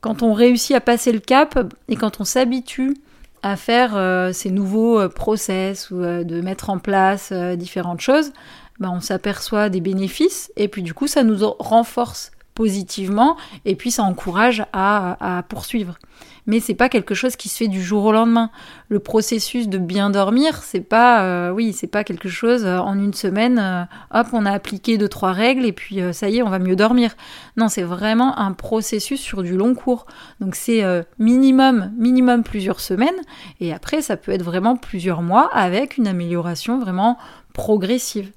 quand 0.00 0.22
on 0.22 0.32
réussit 0.32 0.74
à 0.74 0.80
passer 0.80 1.12
le 1.12 1.20
cap 1.20 1.58
et 1.88 1.96
quand 1.96 2.20
on 2.20 2.24
s'habitue 2.24 2.96
à 3.42 3.56
faire 3.56 3.96
euh, 3.96 4.32
ces 4.32 4.50
nouveaux 4.50 4.98
euh, 4.98 5.08
process 5.08 5.90
ou 5.90 6.02
euh, 6.02 6.24
de 6.24 6.40
mettre 6.40 6.70
en 6.70 6.78
place 6.78 7.32
différentes 7.32 8.00
choses, 8.00 8.32
ben, 8.78 8.90
on 8.90 9.00
s'aperçoit 9.00 9.68
des 9.68 9.80
bénéfices 9.80 10.52
et 10.56 10.68
puis 10.68 10.82
du 10.82 10.94
coup 10.94 11.06
ça 11.06 11.22
nous 11.22 11.38
renforce 11.58 12.32
positivement 12.60 13.38
et 13.64 13.74
puis 13.74 13.90
ça 13.90 14.02
encourage 14.02 14.66
à, 14.74 15.42
poursuivre. 15.48 15.98
Mais 16.44 16.60
c'est 16.60 16.74
pas 16.74 16.90
quelque 16.90 17.14
chose 17.14 17.36
qui 17.36 17.48
se 17.48 17.56
fait 17.56 17.68
du 17.68 17.82
jour 17.82 18.04
au 18.04 18.12
lendemain. 18.12 18.50
Le 18.90 18.98
processus 18.98 19.66
de 19.66 19.78
bien 19.78 20.10
dormir, 20.10 20.62
c'est 20.62 20.82
pas, 20.82 21.24
euh, 21.24 21.50
oui, 21.52 21.72
c'est 21.72 21.86
pas 21.86 22.04
quelque 22.04 22.28
chose 22.28 22.66
euh, 22.66 22.76
en 22.76 22.98
une 22.98 23.14
semaine. 23.14 23.58
Euh, 23.58 23.84
hop, 24.12 24.26
on 24.34 24.44
a 24.44 24.50
appliqué 24.50 24.98
deux 24.98 25.08
trois 25.08 25.32
règles 25.32 25.64
et 25.64 25.72
puis 25.72 26.00
ça 26.12 26.28
y 26.28 26.36
est, 26.36 26.42
on 26.42 26.50
va 26.50 26.58
mieux 26.58 26.76
dormir. 26.76 27.12
Non, 27.56 27.70
c'est 27.70 27.82
vraiment 27.82 28.38
un 28.38 28.52
processus 28.52 29.22
sur 29.22 29.42
du 29.42 29.56
long 29.56 29.74
cours. 29.74 30.04
Donc 30.40 30.54
c'est 30.54 30.84
minimum, 31.18 31.90
minimum 31.96 32.42
plusieurs 32.42 32.80
semaines 32.80 33.20
et 33.60 33.72
après 33.72 34.02
ça 34.02 34.18
peut 34.18 34.32
être 34.32 34.44
vraiment 34.44 34.76
plusieurs 34.76 35.22
mois 35.22 35.48
avec 35.54 35.96
une 35.96 36.06
amélioration 36.06 36.78
vraiment 36.78 37.16
progressive. 37.54 38.30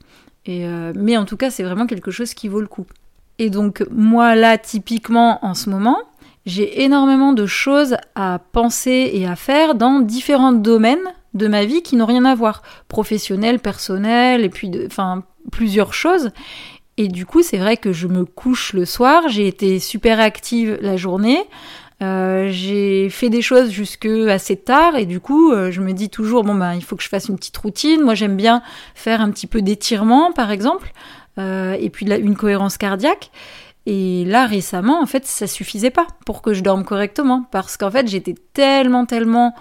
Et 0.45 0.65
mais 0.95 1.17
en 1.17 1.25
tout 1.25 1.35
cas, 1.35 1.51
c'est 1.51 1.63
vraiment 1.63 1.87
quelque 1.87 2.11
chose 2.11 2.33
qui 2.33 2.47
vaut 2.47 2.61
le 2.61 2.67
coup. 2.67 2.85
Et 3.43 3.49
donc 3.49 3.83
moi 3.91 4.35
là, 4.35 4.57
typiquement 4.57 5.45
en 5.45 5.53
ce 5.53 5.69
moment, 5.69 5.97
j'ai 6.45 6.83
énormément 6.83 7.33
de 7.33 7.45
choses 7.45 7.97
à 8.15 8.39
penser 8.53 9.11
et 9.13 9.27
à 9.27 9.35
faire 9.35 9.75
dans 9.75 9.99
différents 9.99 10.53
domaines 10.53 11.13
de 11.33 11.49
ma 11.49 11.65
vie 11.65 11.81
qui 11.81 11.97
n'ont 11.97 12.05
rien 12.05 12.23
à 12.23 12.35
voir, 12.35 12.61
professionnel, 12.87 13.59
personnel, 13.59 14.45
et 14.45 14.49
puis 14.49 14.71
enfin 14.85 15.23
plusieurs 15.51 15.93
choses. 15.93 16.29
Et 16.95 17.09
du 17.09 17.25
coup, 17.25 17.41
c'est 17.41 17.57
vrai 17.57 17.75
que 17.75 17.91
je 17.91 18.07
me 18.07 18.23
couche 18.23 18.71
le 18.71 18.85
soir, 18.85 19.27
j'ai 19.27 19.45
été 19.45 19.79
super 19.79 20.21
active 20.21 20.77
la 20.81 20.95
journée, 20.95 21.41
euh, 22.01 22.47
j'ai 22.49 23.09
fait 23.09 23.29
des 23.29 23.41
choses 23.41 23.71
jusque 23.71 24.05
assez 24.05 24.55
tard 24.55 24.95
et 24.95 25.05
du 25.05 25.19
coup, 25.19 25.51
euh, 25.51 25.69
je 25.69 25.81
me 25.81 25.91
dis 25.91 26.09
toujours 26.09 26.45
bon 26.45 26.55
ben 26.55 26.75
il 26.75 26.83
faut 26.83 26.95
que 26.95 27.03
je 27.03 27.09
fasse 27.09 27.27
une 27.27 27.35
petite 27.35 27.57
routine. 27.57 28.01
Moi, 28.03 28.15
j'aime 28.15 28.37
bien 28.37 28.63
faire 28.95 29.19
un 29.19 29.31
petit 29.31 29.47
peu 29.47 29.61
d'étirement, 29.61 30.31
par 30.31 30.49
exemple. 30.49 30.93
Euh, 31.39 31.75
et 31.79 31.89
puis 31.89 32.05
une 32.05 32.35
cohérence 32.35 32.77
cardiaque. 32.77 33.31
Et 33.85 34.23
là, 34.25 34.45
récemment, 34.45 35.01
en 35.01 35.05
fait, 35.05 35.25
ça 35.25 35.47
suffisait 35.47 35.89
pas 35.89 36.07
pour 36.25 36.41
que 36.41 36.53
je 36.53 36.61
dorme 36.61 36.85
correctement. 36.85 37.45
Parce 37.51 37.75
qu'en 37.77 37.91
fait, 37.91 38.07
j'étais 38.07 38.35
tellement, 38.53 39.05
tellement 39.05 39.53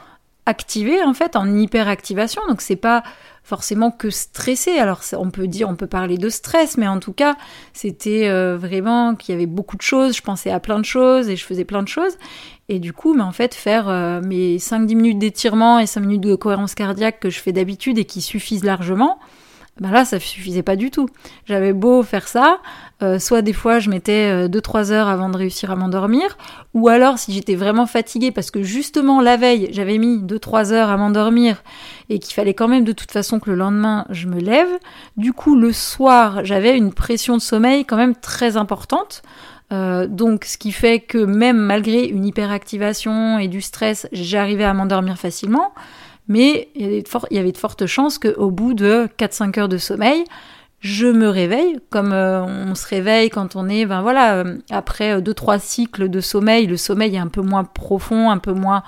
activée, 0.46 1.02
en 1.02 1.14
fait, 1.14 1.36
en 1.36 1.56
hyperactivation. 1.56 2.42
Donc, 2.48 2.60
c'est 2.60 2.76
pas 2.76 3.02
forcément 3.42 3.90
que 3.90 4.10
stressé. 4.10 4.78
Alors, 4.78 5.00
on 5.14 5.30
peut 5.30 5.48
dire, 5.48 5.68
on 5.68 5.74
peut 5.74 5.88
parler 5.88 6.18
de 6.18 6.28
stress, 6.28 6.76
mais 6.76 6.86
en 6.86 7.00
tout 7.00 7.12
cas, 7.12 7.36
c'était 7.72 8.28
euh, 8.28 8.56
vraiment 8.56 9.16
qu'il 9.16 9.34
y 9.34 9.36
avait 9.36 9.46
beaucoup 9.46 9.76
de 9.76 9.82
choses. 9.82 10.16
Je 10.16 10.22
pensais 10.22 10.50
à 10.50 10.60
plein 10.60 10.78
de 10.78 10.84
choses 10.84 11.28
et 11.28 11.36
je 11.36 11.44
faisais 11.44 11.64
plein 11.64 11.82
de 11.82 11.88
choses. 11.88 12.16
Et 12.68 12.78
du 12.78 12.92
coup, 12.92 13.14
mais 13.14 13.22
en 13.22 13.32
fait, 13.32 13.54
faire 13.54 13.88
euh, 13.88 14.20
mes 14.20 14.58
5-10 14.58 14.94
minutes 14.94 15.18
d'étirement 15.18 15.80
et 15.80 15.86
5 15.86 16.00
minutes 16.00 16.20
de 16.20 16.34
cohérence 16.36 16.74
cardiaque 16.74 17.18
que 17.18 17.30
je 17.30 17.40
fais 17.40 17.52
d'habitude 17.52 17.98
et 17.98 18.04
qui 18.04 18.20
suffisent 18.20 18.64
largement, 18.64 19.18
bah 19.80 19.90
là 19.90 20.04
ça 20.04 20.20
suffisait 20.20 20.62
pas 20.62 20.76
du 20.76 20.90
tout. 20.90 21.08
J'avais 21.46 21.72
beau 21.72 22.02
faire 22.02 22.28
ça, 22.28 22.58
euh, 23.02 23.18
soit 23.18 23.40
des 23.40 23.52
fois 23.52 23.78
je 23.78 23.88
mettais 23.88 24.46
2-3 24.48 24.90
euh, 24.90 24.94
heures 24.94 25.08
avant 25.08 25.30
de 25.30 25.36
réussir 25.36 25.70
à 25.70 25.76
m'endormir, 25.76 26.36
ou 26.74 26.88
alors 26.88 27.18
si 27.18 27.32
j'étais 27.32 27.54
vraiment 27.54 27.86
fatiguée 27.86 28.30
parce 28.30 28.50
que 28.50 28.62
justement 28.62 29.20
la 29.20 29.36
veille 29.36 29.68
j'avais 29.72 29.98
mis 29.98 30.18
2-3 30.18 30.72
heures 30.72 30.90
à 30.90 30.96
m'endormir 30.96 31.62
et 32.10 32.18
qu'il 32.18 32.34
fallait 32.34 32.54
quand 32.54 32.68
même 32.68 32.84
de 32.84 32.92
toute 32.92 33.12
façon 33.12 33.40
que 33.40 33.48
le 33.48 33.56
lendemain 33.56 34.04
je 34.10 34.28
me 34.28 34.40
lève, 34.40 34.68
du 35.16 35.32
coup 35.32 35.56
le 35.56 35.72
soir 35.72 36.44
j'avais 36.44 36.76
une 36.76 36.92
pression 36.92 37.36
de 37.36 37.42
sommeil 37.42 37.84
quand 37.84 37.96
même 37.96 38.14
très 38.14 38.56
importante. 38.56 39.22
Euh, 39.72 40.06
donc, 40.06 40.44
ce 40.44 40.58
qui 40.58 40.70
fait 40.70 41.00
que 41.00 41.18
même 41.18 41.56
malgré 41.56 42.04
une 42.04 42.26
hyperactivation 42.26 43.38
et 43.38 43.48
du 43.48 43.62
stress, 43.62 44.06
j'arrivais 44.12 44.64
à 44.64 44.74
m'endormir 44.74 45.16
facilement 45.16 45.72
mais 46.28 46.68
il 46.74 46.82
y 46.82 46.84
avait 47.38 47.52
de, 47.52 47.58
fortes 47.58 47.86
chances 47.86 48.18
qu'au 48.18 48.50
bout 48.50 48.74
de 48.74 49.08
4-5 49.18 49.58
heures 49.58 49.68
de 49.68 49.78
sommeil, 49.78 50.24
je 50.80 51.06
me 51.06 51.28
réveille, 51.28 51.78
comme 51.90 52.12
euh, 52.12 52.42
on 52.42 52.74
se 52.74 52.86
réveille 52.88 53.30
quand 53.30 53.54
on 53.54 53.68
est, 53.68 53.86
ben 53.86 54.02
voilà, 54.02 54.34
euh, 54.34 54.58
après 54.70 55.20
2-3 55.20 55.60
cycles 55.60 56.08
de 56.08 56.20
sommeil, 56.20 56.66
le 56.66 56.76
sommeil 56.76 57.14
est 57.14 57.20
un 57.20 57.28
peu 57.28 57.40
moins 57.40 57.64
profond, 57.64 58.30
un 58.30 58.38
peu 58.38 58.52
moins 58.52 58.82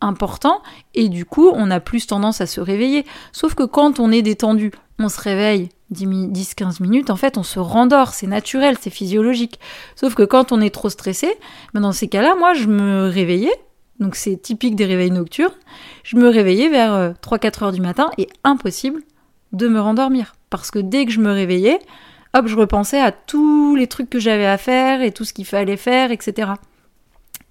important 0.00 0.62
et 0.94 1.08
du 1.08 1.24
coup 1.24 1.50
on 1.54 1.70
a 1.70 1.80
plus 1.80 2.06
tendance 2.06 2.40
à 2.40 2.46
se 2.46 2.60
réveiller. 2.60 3.04
Sauf 3.32 3.54
que 3.54 3.62
quand 3.62 4.00
on 4.00 4.12
est 4.12 4.22
détendu, 4.22 4.70
on 4.98 5.08
se 5.08 5.20
réveille 5.20 5.68
10-15 5.92 6.82
minutes, 6.82 7.10
en 7.10 7.16
fait 7.16 7.38
on 7.38 7.42
se 7.42 7.58
rendort, 7.58 8.14
c'est 8.14 8.26
naturel, 8.26 8.76
c'est 8.80 8.90
physiologique. 8.90 9.58
Sauf 9.96 10.14
que 10.14 10.22
quand 10.22 10.52
on 10.52 10.60
est 10.60 10.74
trop 10.74 10.88
stressé, 10.88 11.28
ben 11.72 11.80
dans 11.80 11.92
ces 11.92 12.08
cas-là, 12.08 12.34
moi 12.38 12.54
je 12.54 12.66
me 12.66 13.08
réveillais, 13.08 13.54
donc 14.00 14.16
c'est 14.16 14.36
typique 14.36 14.76
des 14.76 14.86
réveils 14.86 15.10
nocturnes, 15.10 15.54
je 16.02 16.16
me 16.16 16.28
réveillais 16.28 16.68
vers 16.68 17.14
3-4 17.22 17.44
euh, 17.62 17.64
heures 17.64 17.72
du 17.72 17.80
matin 17.80 18.10
et 18.18 18.28
impossible 18.42 19.02
de 19.52 19.68
me 19.68 19.80
rendormir. 19.80 20.34
Parce 20.50 20.70
que 20.70 20.78
dès 20.78 21.06
que 21.06 21.12
je 21.12 21.20
me 21.20 21.30
réveillais, 21.30 21.78
hop, 22.34 22.46
je 22.46 22.56
repensais 22.56 23.00
à 23.00 23.12
tous 23.12 23.76
les 23.76 23.86
trucs 23.86 24.10
que 24.10 24.18
j'avais 24.18 24.46
à 24.46 24.58
faire 24.58 25.00
et 25.00 25.12
tout 25.12 25.24
ce 25.24 25.32
qu'il 25.32 25.46
fallait 25.46 25.76
faire, 25.76 26.10
etc. 26.10 26.52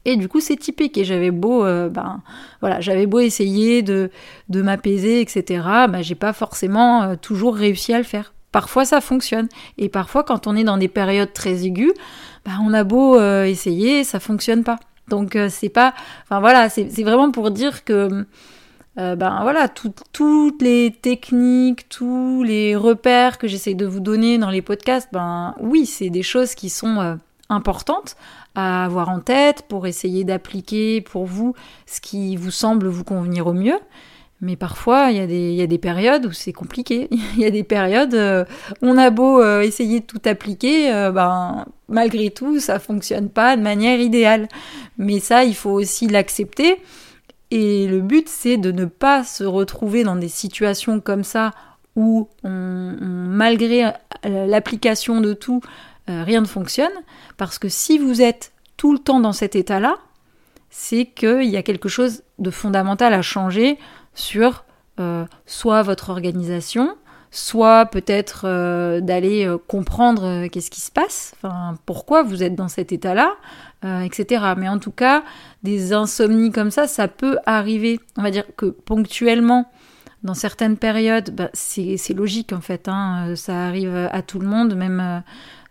Et 0.05 0.17
du 0.17 0.27
coup, 0.27 0.41
c'est 0.41 0.57
typique. 0.57 0.97
Et 0.97 1.05
j'avais 1.05 1.31
beau, 1.31 1.63
euh, 1.63 1.87
ben, 1.87 2.21
voilà, 2.59 2.81
j'avais 2.81 3.05
beau 3.05 3.19
essayer 3.19 3.81
de, 3.81 4.11
de 4.49 4.61
m'apaiser, 4.61 5.21
etc. 5.21 5.63
Ben, 5.89 6.01
j'ai 6.01 6.15
pas 6.15 6.33
forcément 6.33 7.03
euh, 7.03 7.15
toujours 7.15 7.55
réussi 7.55 7.93
à 7.93 7.99
le 7.99 8.03
faire. 8.03 8.33
Parfois, 8.51 8.83
ça 8.83 8.99
fonctionne. 8.99 9.47
Et 9.77 9.87
parfois, 9.87 10.23
quand 10.23 10.45
on 10.45 10.57
est 10.57 10.65
dans 10.65 10.77
des 10.77 10.89
périodes 10.89 11.31
très 11.31 11.65
aiguës, 11.65 11.93
ben, 12.45 12.59
on 12.61 12.73
a 12.73 12.83
beau 12.83 13.17
essayer, 13.45 14.03
ça 14.03 14.19
fonctionne 14.19 14.63
pas. 14.63 14.77
Donc, 15.07 15.37
c'est 15.49 15.69
pas, 15.69 15.93
enfin 16.23 16.39
voilà, 16.39 16.69
c'est 16.69 17.03
vraiment 17.03 17.31
pour 17.31 17.51
dire 17.51 17.83
que, 17.83 18.25
ben 18.95 19.39
voilà, 19.41 19.67
toutes 19.67 20.61
les 20.61 20.91
techniques, 20.91 21.89
tous 21.89 22.43
les 22.43 22.75
repères 22.75 23.37
que 23.37 23.47
j'essaie 23.47 23.73
de 23.73 23.85
vous 23.85 23.99
donner 23.99 24.37
dans 24.37 24.49
les 24.49 24.61
podcasts, 24.61 25.09
ben 25.11 25.55
oui, 25.59 25.85
c'est 25.85 26.09
des 26.09 26.23
choses 26.23 26.55
qui 26.55 26.69
sont 26.69 27.17
importantes 27.49 28.15
à 28.55 28.85
avoir 28.85 29.09
en 29.09 29.19
tête 29.19 29.63
pour 29.67 29.87
essayer 29.87 30.23
d'appliquer 30.23 31.01
pour 31.01 31.25
vous 31.25 31.53
ce 31.85 31.99
qui 32.01 32.35
vous 32.35 32.51
semble 32.51 32.87
vous 32.87 33.03
convenir 33.03 33.47
au 33.47 33.53
mieux. 33.53 33.79
Mais 34.43 34.55
parfois, 34.55 35.09
il 35.09 35.17
y, 35.17 35.61
a 35.61 35.67
des, 35.67 35.77
périodes 35.77 36.25
où 36.25 36.31
c'est 36.33 36.51
compliqué. 36.51 37.07
Il 37.35 37.39
y 37.39 37.45
a 37.45 37.49
des 37.49 37.63
périodes, 37.63 38.13
euh, 38.13 38.43
on 38.81 38.97
a 38.97 39.09
beau 39.09 39.41
euh, 39.41 39.61
essayer 39.61 40.01
de 40.01 40.05
tout 40.05 40.21
appliquer, 40.25 40.93
euh, 40.93 41.11
ben, 41.11 41.65
malgré 41.87 42.29
tout, 42.29 42.59
ça 42.59 42.77
fonctionne 42.77 43.29
pas 43.29 43.55
de 43.55 43.61
manière 43.61 43.99
idéale. 44.01 44.49
Mais 44.97 45.19
ça, 45.19 45.45
il 45.45 45.55
faut 45.55 45.71
aussi 45.71 46.07
l'accepter. 46.07 46.75
Et 47.51 47.87
le 47.87 48.01
but, 48.01 48.27
c'est 48.27 48.57
de 48.57 48.71
ne 48.71 48.83
pas 48.83 49.23
se 49.23 49.45
retrouver 49.45 50.03
dans 50.03 50.17
des 50.17 50.27
situations 50.27 50.99
comme 50.99 51.23
ça 51.23 51.51
où, 51.95 52.27
malgré 52.43 53.91
l'application 54.23 55.21
de 55.21 55.33
tout, 55.33 55.61
euh, 56.09 56.23
rien 56.23 56.41
ne 56.41 56.45
fonctionne, 56.45 56.91
parce 57.37 57.59
que 57.59 57.69
si 57.69 57.97
vous 57.97 58.21
êtes 58.21 58.51
tout 58.75 58.91
le 58.91 58.99
temps 58.99 59.21
dans 59.21 59.31
cet 59.31 59.55
état-là, 59.55 59.95
c'est 60.69 61.05
qu'il 61.05 61.45
y 61.45 61.55
a 61.55 61.63
quelque 61.63 61.87
chose 61.87 62.23
de 62.39 62.49
fondamental 62.49 63.13
à 63.13 63.21
changer 63.21 63.77
sur 64.13 64.65
euh, 64.99 65.25
soit 65.45 65.81
votre 65.81 66.09
organisation, 66.09 66.95
soit 67.31 67.87
peut-être 67.87 68.43
euh, 68.45 69.01
d'aller 69.01 69.49
comprendre 69.67 70.47
qu'est-ce 70.47 70.69
qui 70.69 70.81
se 70.81 70.91
passe, 70.91 71.35
pourquoi 71.85 72.23
vous 72.23 72.43
êtes 72.43 72.55
dans 72.55 72.67
cet 72.67 72.91
état-là, 72.91 73.35
etc. 74.03 74.45
Mais 74.57 74.69
en 74.69 74.79
tout 74.79 74.91
cas, 74.91 75.23
des 75.63 75.93
insomnies 75.93 76.51
comme 76.51 76.71
ça, 76.71 76.87
ça 76.87 77.07
peut 77.07 77.37
arriver. 77.45 77.99
On 78.17 78.21
va 78.21 78.31
dire 78.31 78.45
que 78.55 78.67
ponctuellement, 78.67 79.69
dans 80.23 80.35
certaines 80.35 80.77
périodes, 80.77 81.31
bah, 81.31 81.49
c'est 81.53 82.13
logique 82.13 82.53
en 82.53 82.61
fait, 82.61 82.87
hein, 82.87 83.33
ça 83.35 83.65
arrive 83.65 83.95
à 84.11 84.21
tout 84.21 84.39
le 84.39 84.47
monde, 84.47 84.75
même 84.75 85.23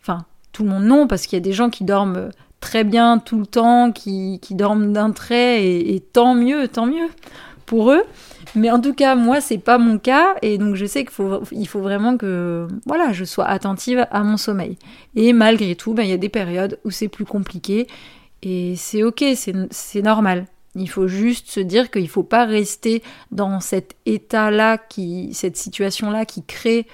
Enfin, 0.03 0.25
tout 0.53 0.65
le 0.65 0.71
monde 0.71 0.85
non, 0.85 1.07
parce 1.07 1.27
qu'il 1.27 1.37
y 1.37 1.43
a 1.43 1.45
des 1.45 1.53
gens 1.53 1.71
qui 1.71 1.85
dorment 1.85 2.31
très 2.61 2.85
bien 2.85 3.19
tout 3.19 3.39
le 3.39 3.47
temps, 3.47 3.93
qui, 3.93 4.41
dorment 4.51 4.93
d'un 4.93 5.13
trait, 5.13 5.65
et, 5.65 6.01
tant 6.01 6.35
mieux, 6.35 6.69
tant 6.69 6.87
mieux 6.87 7.09
pour 7.73 7.91
eux. 7.91 8.03
Mais 8.55 8.71
en 8.71 8.79
tout 8.79 8.93
cas, 8.93 9.15
moi, 9.15 9.41
c'est 9.41 9.57
pas 9.57 9.79
mon 9.79 9.99
cas, 9.99 10.35
et 10.43 10.59
donc 10.59 10.75
je 10.75 10.85
sais 10.85 11.07
qu'il 11.07 11.67
faut, 11.67 11.81
vraiment 11.81 12.19
que, 12.19 12.69
voilà, 12.85 13.15
je 13.15 13.25
sois 13.25 13.47
attentive 13.47 14.07
à 14.11 14.23
mon 14.23 14.37
sommeil. 14.37 14.77
Et 15.17 15.33
malgré 15.33 15.75
tout, 15.75 15.95
ben, 15.95 16.03
il 16.03 16.11
y 16.11 16.13
a 16.13 16.19
des 16.19 16.29
périodes 16.29 16.79
où 16.85 16.91
c'est 16.91 17.09
plus 17.09 17.25
compliqué, 17.25 17.87
et 18.43 18.75
c'est 18.77 19.03
ok, 19.03 19.25
c'est 19.71 20.03
normal. 20.03 20.45
Il 20.75 20.91
faut 20.91 21.09
juste 21.09 21.49
se 21.49 21.61
dire 21.61 21.91
qu'il 21.91 22.03
ne 22.03 22.09
faut 22.09 22.23
pas 22.23 22.45
rester 22.45 23.03
dans 23.31 23.61
cet 23.61 23.97
état-là, 24.05 24.77
qui, 24.77 25.33
cette 25.33 25.57
situation-là 25.57 26.27
qui 26.27 26.45
crée 26.45 26.87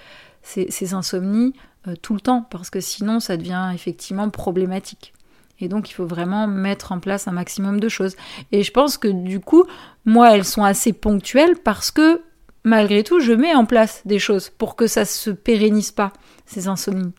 ces 0.42 0.94
insomnies 0.94 1.54
euh, 1.88 1.96
tout 2.00 2.14
le 2.14 2.20
temps, 2.20 2.46
parce 2.48 2.70
que 2.70 2.78
sinon 2.78 3.18
ça 3.18 3.36
devient 3.36 3.72
effectivement 3.74 4.30
problématique. 4.30 5.12
Et 5.60 5.68
donc 5.68 5.90
il 5.90 5.94
faut 5.94 6.06
vraiment 6.06 6.46
mettre 6.46 6.92
en 6.92 7.00
place 7.00 7.28
un 7.28 7.32
maximum 7.32 7.80
de 7.80 7.88
choses. 7.88 8.16
Et 8.52 8.62
je 8.62 8.70
pense 8.70 8.96
que 8.96 9.08
du 9.08 9.40
coup, 9.40 9.64
moi, 10.04 10.34
elles 10.34 10.44
sont 10.44 10.64
assez 10.64 10.92
ponctuelles 10.92 11.56
parce 11.62 11.90
que 11.90 12.22
malgré 12.64 13.02
tout, 13.02 13.20
je 13.20 13.32
mets 13.32 13.54
en 13.54 13.64
place 13.64 14.02
des 14.04 14.18
choses 14.18 14.50
pour 14.50 14.76
que 14.76 14.86
ça 14.86 15.04
se 15.04 15.30
pérennise 15.30 15.90
pas, 15.90 16.12
ces 16.46 16.68
insomnies. 16.68 17.12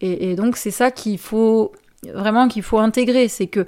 Et, 0.00 0.34
donc 0.34 0.56
c'est 0.56 0.72
ça 0.72 0.90
qu'il 0.90 1.18
faut 1.18 1.70
vraiment 2.12 2.48
qu'il 2.48 2.64
faut 2.64 2.78
intégrer, 2.78 3.28
c'est 3.28 3.46
que 3.46 3.66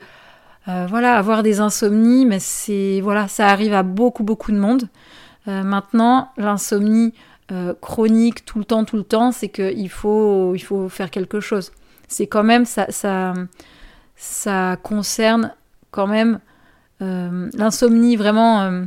euh, 0.67 0.87
voilà, 0.89 1.17
avoir 1.17 1.45
des 1.45 1.61
insomnies, 1.61 2.27
mais 2.27 2.41
c'est 2.41 3.01
voilà, 3.01 3.29
ça 3.29 3.47
arrive 3.49 3.73
à 3.73 3.85
beaucoup 3.85 4.25
beaucoup 4.25 4.51
de 4.51 4.57
monde. 4.57 4.89
Euh, 5.47 5.63
maintenant, 5.63 6.33
l'insomnie, 6.37 7.13
euh, 7.53 7.75
chronique 7.81 8.45
tout 8.45 8.59
le 8.59 8.65
temps, 8.65 8.85
tout 8.85 8.97
le 8.97 9.05
temps, 9.05 9.31
c'est 9.31 9.49
qu'il 9.49 9.91
faut, 9.91 10.55
il 10.55 10.63
faut 10.63 10.89
faire 10.89 11.11
quelque 11.11 11.39
chose. 11.39 11.71
C'est 12.09 12.27
quand 12.27 12.43
même, 12.43 12.65
ça, 12.65 12.87
ça, 12.91 13.35
ça 14.17 14.77
concerne 14.83 15.55
quand 15.91 16.07
même 16.07 16.41
euh, 17.03 17.51
l'insomnie 17.55 18.17
vraiment 18.17 18.85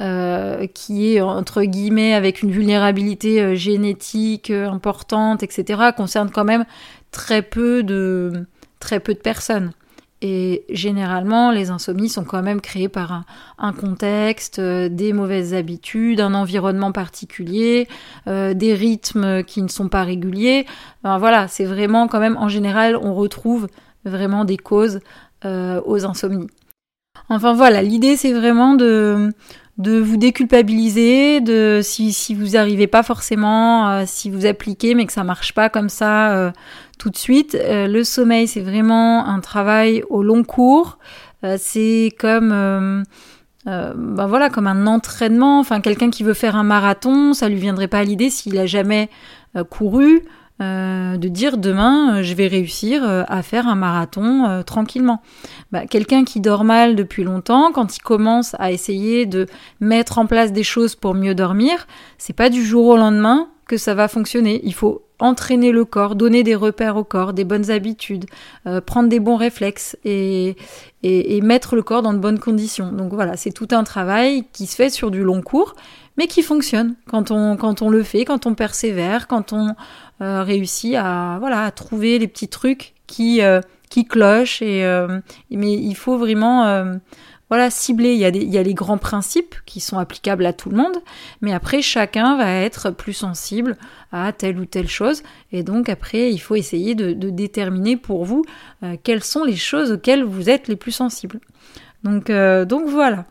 euh, 0.00 0.66
qui 0.74 1.14
est 1.14 1.20
entre 1.20 1.62
guillemets 1.64 2.14
avec 2.14 2.42
une 2.42 2.50
vulnérabilité 2.50 3.56
génétique 3.56 4.50
importante, 4.50 5.42
etc., 5.42 5.90
concerne 5.96 6.30
quand 6.30 6.44
même 6.44 6.64
très 7.10 7.42
peu 7.42 7.82
de, 7.82 8.46
très 8.80 9.00
peu 9.00 9.14
de 9.14 9.18
personnes. 9.18 9.72
Et 10.20 10.64
généralement, 10.68 11.52
les 11.52 11.70
insomnies 11.70 12.08
sont 12.08 12.24
quand 12.24 12.42
même 12.42 12.60
créées 12.60 12.88
par 12.88 13.24
un, 13.58 13.72
contexte, 13.72 14.58
euh, 14.58 14.88
des 14.88 15.12
mauvaises 15.12 15.54
habitudes, 15.54 16.20
un 16.20 16.34
environnement 16.34 16.90
particulier, 16.90 17.86
euh, 18.26 18.52
des 18.52 18.74
rythmes 18.74 19.44
qui 19.44 19.62
ne 19.62 19.68
sont 19.68 19.88
pas 19.88 20.02
réguliers. 20.02 20.66
voilà, 21.04 21.46
c'est 21.46 21.64
vraiment 21.64 22.08
quand 22.08 22.18
même, 22.18 22.36
en 22.36 22.48
général, 22.48 22.96
on 22.96 23.14
retrouve 23.14 23.68
vraiment 24.04 24.44
des 24.44 24.56
causes 24.56 25.00
euh, 25.44 25.80
aux 25.84 26.04
insomnies. 26.04 26.48
Enfin 27.28 27.52
voilà, 27.54 27.82
l'idée 27.82 28.16
c'est 28.16 28.32
vraiment 28.32 28.74
de, 28.74 29.32
vous 29.76 30.16
déculpabiliser, 30.16 31.40
de 31.40 31.80
si, 31.82 32.34
vous 32.34 32.50
n'arrivez 32.50 32.86
pas 32.86 33.02
forcément, 33.02 34.06
si 34.06 34.30
vous 34.30 34.46
appliquez 34.46 34.94
mais 34.94 35.06
que 35.06 35.12
ça 35.12 35.24
marche 35.24 35.52
pas 35.52 35.68
comme 35.68 35.88
ça 35.88 36.52
tout 36.98 37.10
de 37.10 37.16
suite. 37.16 37.54
Euh, 37.54 37.86
le 37.86 38.04
sommeil, 38.04 38.46
c'est 38.46 38.60
vraiment 38.60 39.26
un 39.26 39.40
travail 39.40 40.02
au 40.10 40.22
long 40.22 40.44
cours. 40.44 40.98
Euh, 41.44 41.56
c'est 41.58 42.12
comme 42.18 42.52
euh, 42.52 43.02
ben 43.64 44.26
voilà, 44.26 44.50
comme 44.50 44.66
un 44.66 44.86
entraînement. 44.86 45.60
Enfin, 45.60 45.80
quelqu'un 45.80 46.10
qui 46.10 46.24
veut 46.24 46.34
faire 46.34 46.56
un 46.56 46.64
marathon, 46.64 47.32
ça 47.32 47.48
lui 47.48 47.56
viendrait 47.56 47.88
pas 47.88 47.98
à 47.98 48.04
l'idée 48.04 48.30
s'il 48.30 48.58
a 48.58 48.66
jamais 48.66 49.08
couru. 49.70 50.22
De 50.60 51.28
dire 51.28 51.56
demain 51.56 52.22
je 52.22 52.34
vais 52.34 52.48
réussir 52.48 53.02
à 53.04 53.42
faire 53.42 53.68
un 53.68 53.74
marathon 53.74 54.62
tranquillement. 54.66 55.22
Bah, 55.72 55.86
quelqu'un 55.86 56.24
qui 56.24 56.40
dort 56.40 56.64
mal 56.64 56.96
depuis 56.96 57.24
longtemps, 57.24 57.72
quand 57.72 57.96
il 57.96 58.00
commence 58.00 58.56
à 58.58 58.72
essayer 58.72 59.26
de 59.26 59.46
mettre 59.80 60.18
en 60.18 60.26
place 60.26 60.52
des 60.52 60.64
choses 60.64 60.94
pour 60.94 61.14
mieux 61.14 61.34
dormir, 61.34 61.86
c'est 62.18 62.32
pas 62.32 62.50
du 62.50 62.64
jour 62.64 62.86
au 62.86 62.96
lendemain 62.96 63.48
que 63.68 63.76
ça 63.76 63.94
va 63.94 64.08
fonctionner. 64.08 64.60
Il 64.64 64.74
faut 64.74 65.02
entraîner 65.20 65.72
le 65.72 65.84
corps, 65.84 66.16
donner 66.16 66.42
des 66.42 66.54
repères 66.54 66.96
au 66.96 67.04
corps, 67.04 67.32
des 67.32 67.44
bonnes 67.44 67.70
habitudes, 67.70 68.26
euh, 68.66 68.80
prendre 68.80 69.08
des 69.08 69.20
bons 69.20 69.36
réflexes 69.36 69.96
et, 70.04 70.56
et, 71.02 71.40
mettre 71.40 71.76
le 71.76 71.82
corps 71.82 72.02
dans 72.02 72.12
de 72.12 72.18
bonnes 72.18 72.38
conditions. 72.38 72.92
Donc 72.92 73.12
voilà, 73.12 73.36
c'est 73.36 73.52
tout 73.52 73.68
un 73.72 73.84
travail 73.84 74.44
qui 74.52 74.66
se 74.66 74.74
fait 74.74 74.90
sur 74.90 75.10
du 75.10 75.22
long 75.22 75.42
cours, 75.42 75.74
mais 76.16 76.26
qui 76.26 76.42
fonctionne 76.42 76.94
quand 77.06 77.30
on, 77.30 77.56
quand 77.56 77.82
on 77.82 77.90
le 77.90 78.02
fait, 78.02 78.24
quand 78.24 78.46
on 78.46 78.54
persévère, 78.54 79.28
quand 79.28 79.52
on 79.52 79.74
euh, 80.20 80.42
réussit 80.42 80.94
à, 80.96 81.36
voilà, 81.38 81.64
à 81.64 81.70
trouver 81.70 82.18
les 82.18 82.28
petits 82.28 82.48
trucs 82.48 82.94
qui, 83.06 83.42
euh, 83.42 83.60
qui 83.90 84.06
clochent. 84.06 84.62
Et, 84.62 84.82
mais 85.50 85.72
il 85.74 85.94
faut 85.94 86.16
vraiment 86.16 86.96
voilà, 87.48 87.70
cibler. 87.70 88.12
Il 88.12 88.18
y, 88.18 88.24
a 88.24 88.60
a 88.60 88.62
les 88.62 88.74
grands 88.74 88.98
principes 88.98 89.54
qui 89.64 89.80
sont 89.80 89.98
applicables 89.98 90.44
à 90.44 90.52
tout 90.52 90.70
le 90.70 90.76
monde, 90.76 90.96
mais 91.40 91.52
après, 91.52 91.80
chacun 91.82 92.36
va 92.36 92.52
être 92.52 92.90
plus 92.90 93.14
sensible 93.14 93.76
à 94.12 94.32
telle 94.32 94.58
ou 94.58 94.66
telle 94.66 94.88
chose. 94.88 95.22
Et 95.52 95.62
donc, 95.62 95.88
après, 95.88 96.30
il 96.30 96.38
faut 96.38 96.54
essayer 96.54 96.94
de, 96.94 97.12
déterminer 97.12 97.96
pour 97.96 98.24
vous 98.24 98.44
euh, 98.82 98.96
quelles 99.02 99.24
sont 99.24 99.44
les 99.44 99.56
choses 99.56 99.92
auxquelles 99.92 100.24
vous 100.24 100.50
êtes 100.50 100.68
les 100.68 100.76
plus 100.76 100.92
sensibles. 100.92 101.40
Donc, 102.04 102.30
euh, 102.30 102.64
donc 102.64 102.88
voilà. 102.88 103.26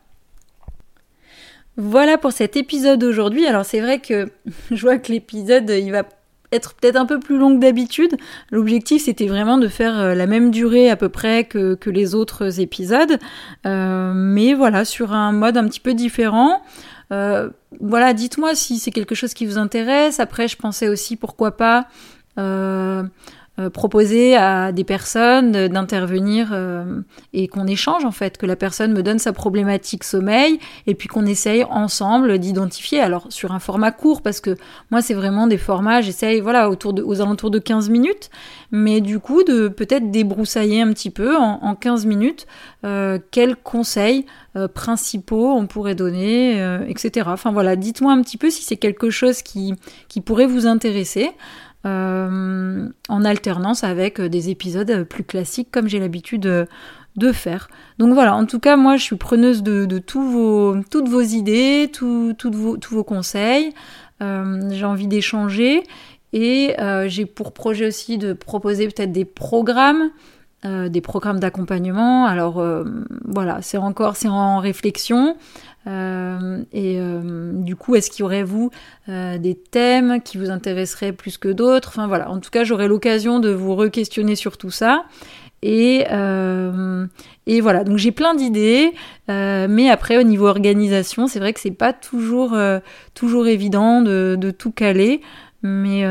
Voilà 1.80 2.18
pour 2.18 2.32
cet 2.32 2.58
épisode 2.58 3.00
d'aujourd'hui. 3.00 3.46
Alors 3.46 3.64
c'est 3.64 3.82
vrai 3.82 4.00
que 4.00 4.32
je 4.72 4.82
vois 4.82 4.98
que 4.98 5.12
l'épisode 5.12 5.70
il 5.70 5.92
va 5.92 6.04
être 6.52 6.74
peut-être 6.76 6.96
un 6.96 7.06
peu 7.06 7.20
plus 7.20 7.38
longue 7.38 7.60
d'habitude. 7.60 8.16
L'objectif 8.52 9.04
c'était 9.04 9.28
vraiment 9.28 9.58
de 9.58 9.68
faire 9.68 9.98
euh, 9.98 10.16
la 10.16 10.28
même 10.28 10.52
durée 10.52 10.90
à 10.90 10.96
peu 10.96 11.10
près 11.10 11.44
que, 11.44 11.76
que 11.76 11.90
les 11.90 12.16
autres 12.16 12.60
épisodes, 12.60 13.18
euh, 13.66 14.12
mais 14.16 14.54
voilà 14.54 14.86
sur 14.86 15.14
un 15.14 15.32
mode 15.32 15.58
un 15.58 15.68
petit 15.68 15.80
peu 15.80 15.94
différent. 15.94 16.62
Euh, 17.12 17.50
voilà, 17.80 18.14
dites-moi 18.14 18.56
si 18.56 18.80
c'est 18.80 18.92
quelque 18.92 19.16
chose 19.16 19.34
qui 19.34 19.46
vous 19.46 19.58
intéresse. 19.58 20.20
Après, 20.20 20.48
je 20.48 20.58
pensais 20.58 20.90
aussi 20.90 21.16
pourquoi 21.16 21.56
pas 21.56 21.88
euh, 23.60 23.72
proposer 23.72 24.36
à 24.36 24.72
des 24.72 24.84
personnes 24.84 25.52
d'intervenir 25.68 26.50
euh, 26.52 27.02
et 27.34 27.48
qu'on 27.48 27.66
échange 27.66 28.06
en 28.06 28.12
fait, 28.12 28.38
que 28.38 28.46
la 28.46 28.56
personne 28.56 28.94
me 28.94 29.02
donne 29.02 29.18
sa 29.18 29.34
problématique 29.34 30.04
sommeil 30.04 30.60
et 30.86 30.94
puis 30.94 31.08
qu'on 31.08 31.26
essaye 31.26 31.64
ensemble 31.64 32.38
d'identifier. 32.38 33.00
Alors 33.00 33.26
sur 33.30 33.54
un 33.54 33.60
format 33.60 33.92
court 33.92 34.22
parce 34.22 34.42
que 34.42 34.56
moi 34.92 35.02
c'est 35.02 35.16
vraiment 35.16 35.48
des 35.48 35.58
formats, 35.58 36.02
j'essaye 36.02 36.40
voilà 36.40 36.70
autour 36.70 36.94
de, 36.94 37.02
aux 37.02 37.20
alentours 37.20 37.50
de 37.50 37.58
15 37.58 37.90
minutes, 37.90 38.30
mais 38.70 39.02
du 39.02 39.18
coup 39.18 39.44
de 39.44 39.70
peut-être 39.70 40.12
débroussailler 40.12 40.84
un 40.84 40.94
petit 40.94 41.10
peu 41.10 41.36
en, 41.36 41.60
en 41.64 41.74
15 41.74 42.06
minutes 42.06 42.46
euh, 42.86 43.18
quels 43.32 43.56
conseils 43.56 44.28
euh, 44.56 44.68
principaux 44.68 45.52
on 45.52 45.66
pourrait 45.66 45.96
donner, 45.96 46.62
etc. 46.88 47.28
Enfin 47.32 47.52
voilà, 47.52 47.76
dites-moi 47.76 48.14
un 48.14 48.22
petit 48.22 48.38
peu 48.38 48.52
si 48.52 48.62
c'est 48.62 48.78
quelque 48.78 49.10
chose 49.10 49.42
qui, 49.42 49.74
qui 50.10 50.22
pourrait 50.22 50.46
vous 50.46 50.68
intéresser. 50.68 51.32
Euh, 51.88 52.90
en 53.08 53.24
alternance 53.24 53.84
avec 53.84 54.20
euh, 54.20 54.28
des 54.28 54.50
épisodes 54.50 55.04
plus 55.04 55.24
classiques 55.24 55.70
comme 55.72 55.88
j'ai 55.88 56.00
l'habitude 56.00 56.42
de, 56.42 57.32
faire. 57.32 57.70
Donc 57.98 58.14
voilà, 58.14 58.36
en 58.36 58.46
tout 58.46 58.60
cas, 58.60 58.76
moi 58.76 58.98
je 58.98 59.04
suis 59.04 59.16
preneuse 59.16 59.64
de, 59.64 59.88
vos, 60.14 60.76
toutes 60.92 61.08
vos 61.08 61.22
idées, 61.22 61.90
vos, 62.56 62.78
tous 62.78 62.96
vos 62.96 63.04
conseils. 63.04 63.74
Euh, 64.22 64.70
j'ai 64.72 64.86
envie 64.86 65.08
d'échanger 65.08 65.84
et 66.34 66.76
j'ai 67.08 67.26
pour 67.26 67.54
projet 67.54 67.88
aussi 67.88 68.18
de 68.18 68.34
proposer 68.34 68.88
peut-être 68.88 69.12
des 69.12 69.26
programmes. 69.26 70.12
Des 70.64 71.02
programmes 71.02 71.40
d'accompagnement. 71.40 72.26
Alors 72.26 72.64
voilà, 73.26 73.62
c'est 73.62 73.78
encore 73.78 74.16
c'est 74.16 74.28
en 74.28 74.60
réflexion. 74.60 75.36
Euh, 75.88 76.64
et 76.74 76.98
euh, 77.00 77.52
du 77.54 77.76
coup, 77.76 77.96
est-ce 77.96 78.12
qu'il 78.12 78.22
y 78.22 78.24
aurait, 78.24 78.44
vous, 78.44 78.72
euh, 79.10 79.38
des 79.38 79.56
thèmes 79.56 80.22
qui 80.22 80.38
vous 80.38 80.50
intéresseraient 80.50 81.14
plus 81.14 81.38
que 81.38 81.48
d'autres? 81.50 81.90
Enfin 81.90 82.08
voilà, 82.08 82.30
en 82.30 82.40
tout 82.40 82.50
cas, 82.50 82.64
j'aurai 82.64 82.88
l'occasion 82.88 83.40
de 83.40 83.50
vous 83.50 83.76
re-questionner 83.76 84.36
sur 84.36 84.58
tout 84.58 84.72
ça. 84.72 85.06
Et, 85.64 86.06
et 87.48 87.62
voilà, 87.62 87.84
donc 87.84 87.98
j'ai 87.98 88.12
plein 88.12 88.36
d'idées, 88.36 88.94
mais 89.28 89.90
après 89.90 90.20
au 90.20 90.22
niveau 90.22 90.46
organisation, 90.46 91.26
c'est 91.26 91.40
vrai 91.40 91.52
que 91.52 91.60
c'est 91.60 91.72
pas 91.72 91.94
toujours, 91.94 92.56
toujours 93.16 93.48
évident 93.48 94.04
de, 94.04 94.38
de 94.40 94.52
tout 94.52 94.72
caler. 94.72 95.20
Mais, 95.68 96.06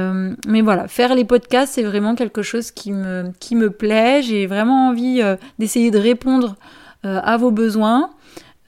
mais 0.46 0.60
voilà, 0.60 0.88
faire 0.88 1.14
les 1.14 1.24
podcasts, 1.24 1.74
c'est 1.74 1.82
vraiment 1.82 2.14
quelque 2.14 2.42
chose 2.42 2.70
qui 2.70 2.92
me, 2.92 3.30
qui 3.40 3.56
plaît. 3.70 4.22
J'ai 4.22 4.46
vraiment 4.46 4.88
envie 4.88 5.22
d'essayer 5.58 5.90
de 5.90 5.98
répondre 5.98 6.56
à 7.02 7.36
vos 7.36 7.50
besoins. 7.50 8.10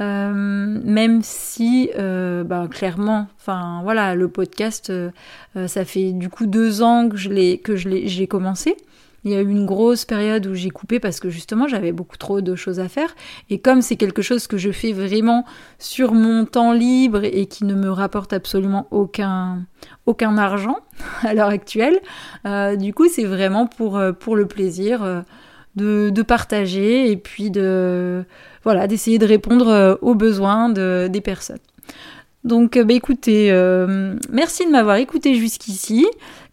Euh, 0.01 0.81
même 0.85 1.23
si, 1.23 1.91
euh, 1.99 2.45
ben, 2.45 2.69
clairement, 2.69 3.27
enfin 3.41 3.81
voilà, 3.83 4.15
le 4.15 4.29
podcast, 4.29 4.91
euh, 4.91 5.11
ça 5.67 5.85
fait 5.85 6.13
du 6.13 6.29
coup 6.29 6.47
deux 6.47 6.83
ans 6.83 7.09
que 7.09 7.17
je 7.17 7.31
l'ai 7.31 7.59
que 7.59 7.75
je 7.75 7.89
l'ai 7.89 8.07
j'ai 8.07 8.29
commencé. 8.29 8.77
Il 9.29 9.35
y 9.35 9.37
a 9.37 9.43
eu 9.43 9.51
une 9.51 9.67
grosse 9.67 10.05
période 10.05 10.47
où 10.47 10.55
j'ai 10.55 10.71
coupé 10.71 11.01
parce 11.01 11.21
que 11.21 11.31
justement 11.31 11.69
j'avais 11.69 11.93
beaucoup 11.93 12.17
trop 12.17 12.41
de 12.41 12.55
choses 12.55 12.81
à 12.81 12.89
faire. 12.89 13.15
Et 13.51 13.59
comme 13.59 13.83
c'est 13.83 13.97
quelque 13.97 14.23
chose 14.23 14.47
que 14.47 14.57
je 14.57 14.71
fais 14.71 14.93
vraiment 14.93 15.45
sur 15.79 16.13
mon 16.13 16.45
temps 16.45 16.73
libre 16.73 17.25
et 17.25 17.47
qui 17.47 17.65
ne 17.65 17.75
me 17.75 17.91
rapporte 17.91 18.33
absolument 18.33 18.87
aucun, 18.91 19.67
argent 20.37 20.79
à 21.23 21.35
l'heure 21.35 21.49
actuelle, 21.49 21.99
du 22.79 22.95
coup 22.95 23.09
c'est 23.09 23.25
vraiment 23.25 23.67
pour, 23.67 24.01
pour 24.19 24.37
le 24.37 24.47
plaisir 24.47 25.25
de, 25.77 26.11
de, 26.11 26.23
partager 26.23 27.11
et 27.11 27.17
puis 27.17 27.51
de, 27.51 28.25
voilà, 28.65 28.87
d'essayer 28.87 29.19
de 29.19 29.27
répondre 29.27 29.69
euh, 29.69 29.95
aux 30.03 30.15
besoins 30.15 30.69
de, 30.69 31.09
des 31.11 31.21
personnes. 31.21 31.59
Donc, 32.45 32.77
euh, 32.77 32.85
bah, 32.85 32.95
écoutez, 32.95 33.51
euh, 33.51 34.15
merci 34.31 34.67
de 34.67 34.71
m'avoir 34.71 34.97
écouté 34.97 35.35
jusqu'ici. 35.35 36.07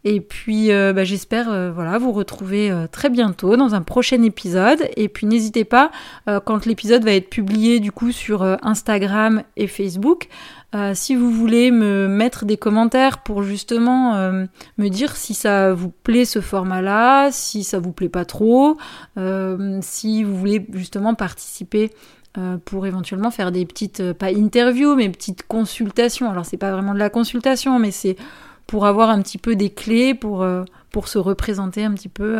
Et 0.08 0.22
puis, 0.22 0.70
bah, 0.70 1.04
j'espère 1.04 1.74
voilà, 1.74 1.98
vous 1.98 2.12
retrouver 2.12 2.72
très 2.92 3.10
bientôt 3.10 3.58
dans 3.58 3.74
un 3.74 3.82
prochain 3.82 4.22
épisode. 4.22 4.88
Et 4.96 5.10
puis, 5.10 5.26
n'hésitez 5.26 5.66
pas, 5.66 5.90
quand 6.46 6.68
l'épisode 6.68 7.04
va 7.04 7.12
être 7.14 7.30
publié 7.30 7.80
du 7.80 7.92
coup 7.92 8.12
sur 8.12 8.44
Instagram 8.62 9.42
et 9.58 9.66
Facebook, 9.66 10.28
si 10.94 11.16
vous 11.16 11.32
voulez 11.32 11.72
me 11.72 12.08
mettre 12.08 12.46
des 12.46 12.56
commentaires 12.56 13.24
pour 13.24 13.42
justement 13.42 14.14
me 14.78 14.88
dire 14.90 15.16
si 15.16 15.34
ça 15.34 15.74
vous 15.74 15.90
plaît 15.90 16.26
ce 16.26 16.40
format-là, 16.40 17.32
si 17.32 17.64
ça 17.64 17.80
vous 17.80 17.92
plaît 17.92 18.08
pas 18.08 18.26
trop, 18.26 18.78
si 19.82 20.24
vous 20.24 20.38
voulez 20.38 20.68
justement 20.72 21.16
participer 21.16 21.90
euh, 22.38 22.58
pour 22.66 22.86
éventuellement 22.86 23.32
faire 23.32 23.54
des 23.54 23.66
petites, 23.66 24.02
euh, 24.02 24.14
pas 24.14 24.28
interviews, 24.28 24.96
mais 24.96 25.10
petites 25.10 25.48
consultations. 25.48 26.30
Alors 26.30 26.46
c'est 26.46 26.58
pas 26.58 26.72
vraiment 26.72 26.94
de 26.94 27.00
la 27.00 27.10
consultation, 27.10 27.80
mais 27.80 27.92
c'est 27.92 28.18
pour 28.68 28.86
avoir 28.86 29.10
un 29.10 29.22
petit 29.22 29.38
peu 29.38 29.56
des 29.56 29.70
clés 29.70 30.14
pour, 30.14 30.44
euh, 30.44 30.64
se 31.06 31.18
représenter 31.18 31.84
un 31.84 31.94
petit 31.94 32.10
peu 32.10 32.38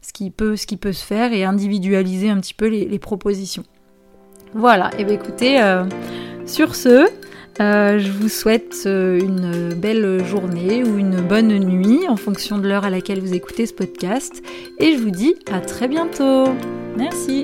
ce, 0.00 0.12
qui 0.12 0.30
peut, 0.30 0.56
ce 0.56 0.66
qui 0.66 0.76
peut 0.76 0.92
se 0.92 1.04
faire 1.04 1.32
et 1.32 1.44
individualiser 1.44 2.30
un 2.30 2.40
petit 2.40 2.54
peu 2.54 2.66
les, 2.66 2.98
propositions. 2.98 3.64
Voilà, 4.54 4.90
et 4.98 5.04
bien 5.04 5.14
écoutez, 5.14 5.60
sur 6.46 6.74
ce, 6.74 7.06
je 7.58 8.10
vous 8.10 8.30
souhaite 8.30 8.84
une 8.86 9.74
belle 9.74 10.24
journée 10.24 10.82
ou 10.82 10.96
une 10.96 11.20
bonne 11.20 11.58
nuit 11.58 12.08
en 12.08 12.16
fonction 12.16 12.56
de 12.56 12.66
l'heure 12.66 12.86
à 12.86 12.90
laquelle 12.90 13.20
vous 13.20 13.34
écoutez 13.34 13.66
ce 13.66 13.74
podcast 13.74 14.42
et 14.78 14.92
je 14.96 14.98
vous 14.98 15.10
dis 15.10 15.34
à 15.52 15.60
très 15.60 15.86
bientôt. 15.88 16.46
Merci. 16.96 17.42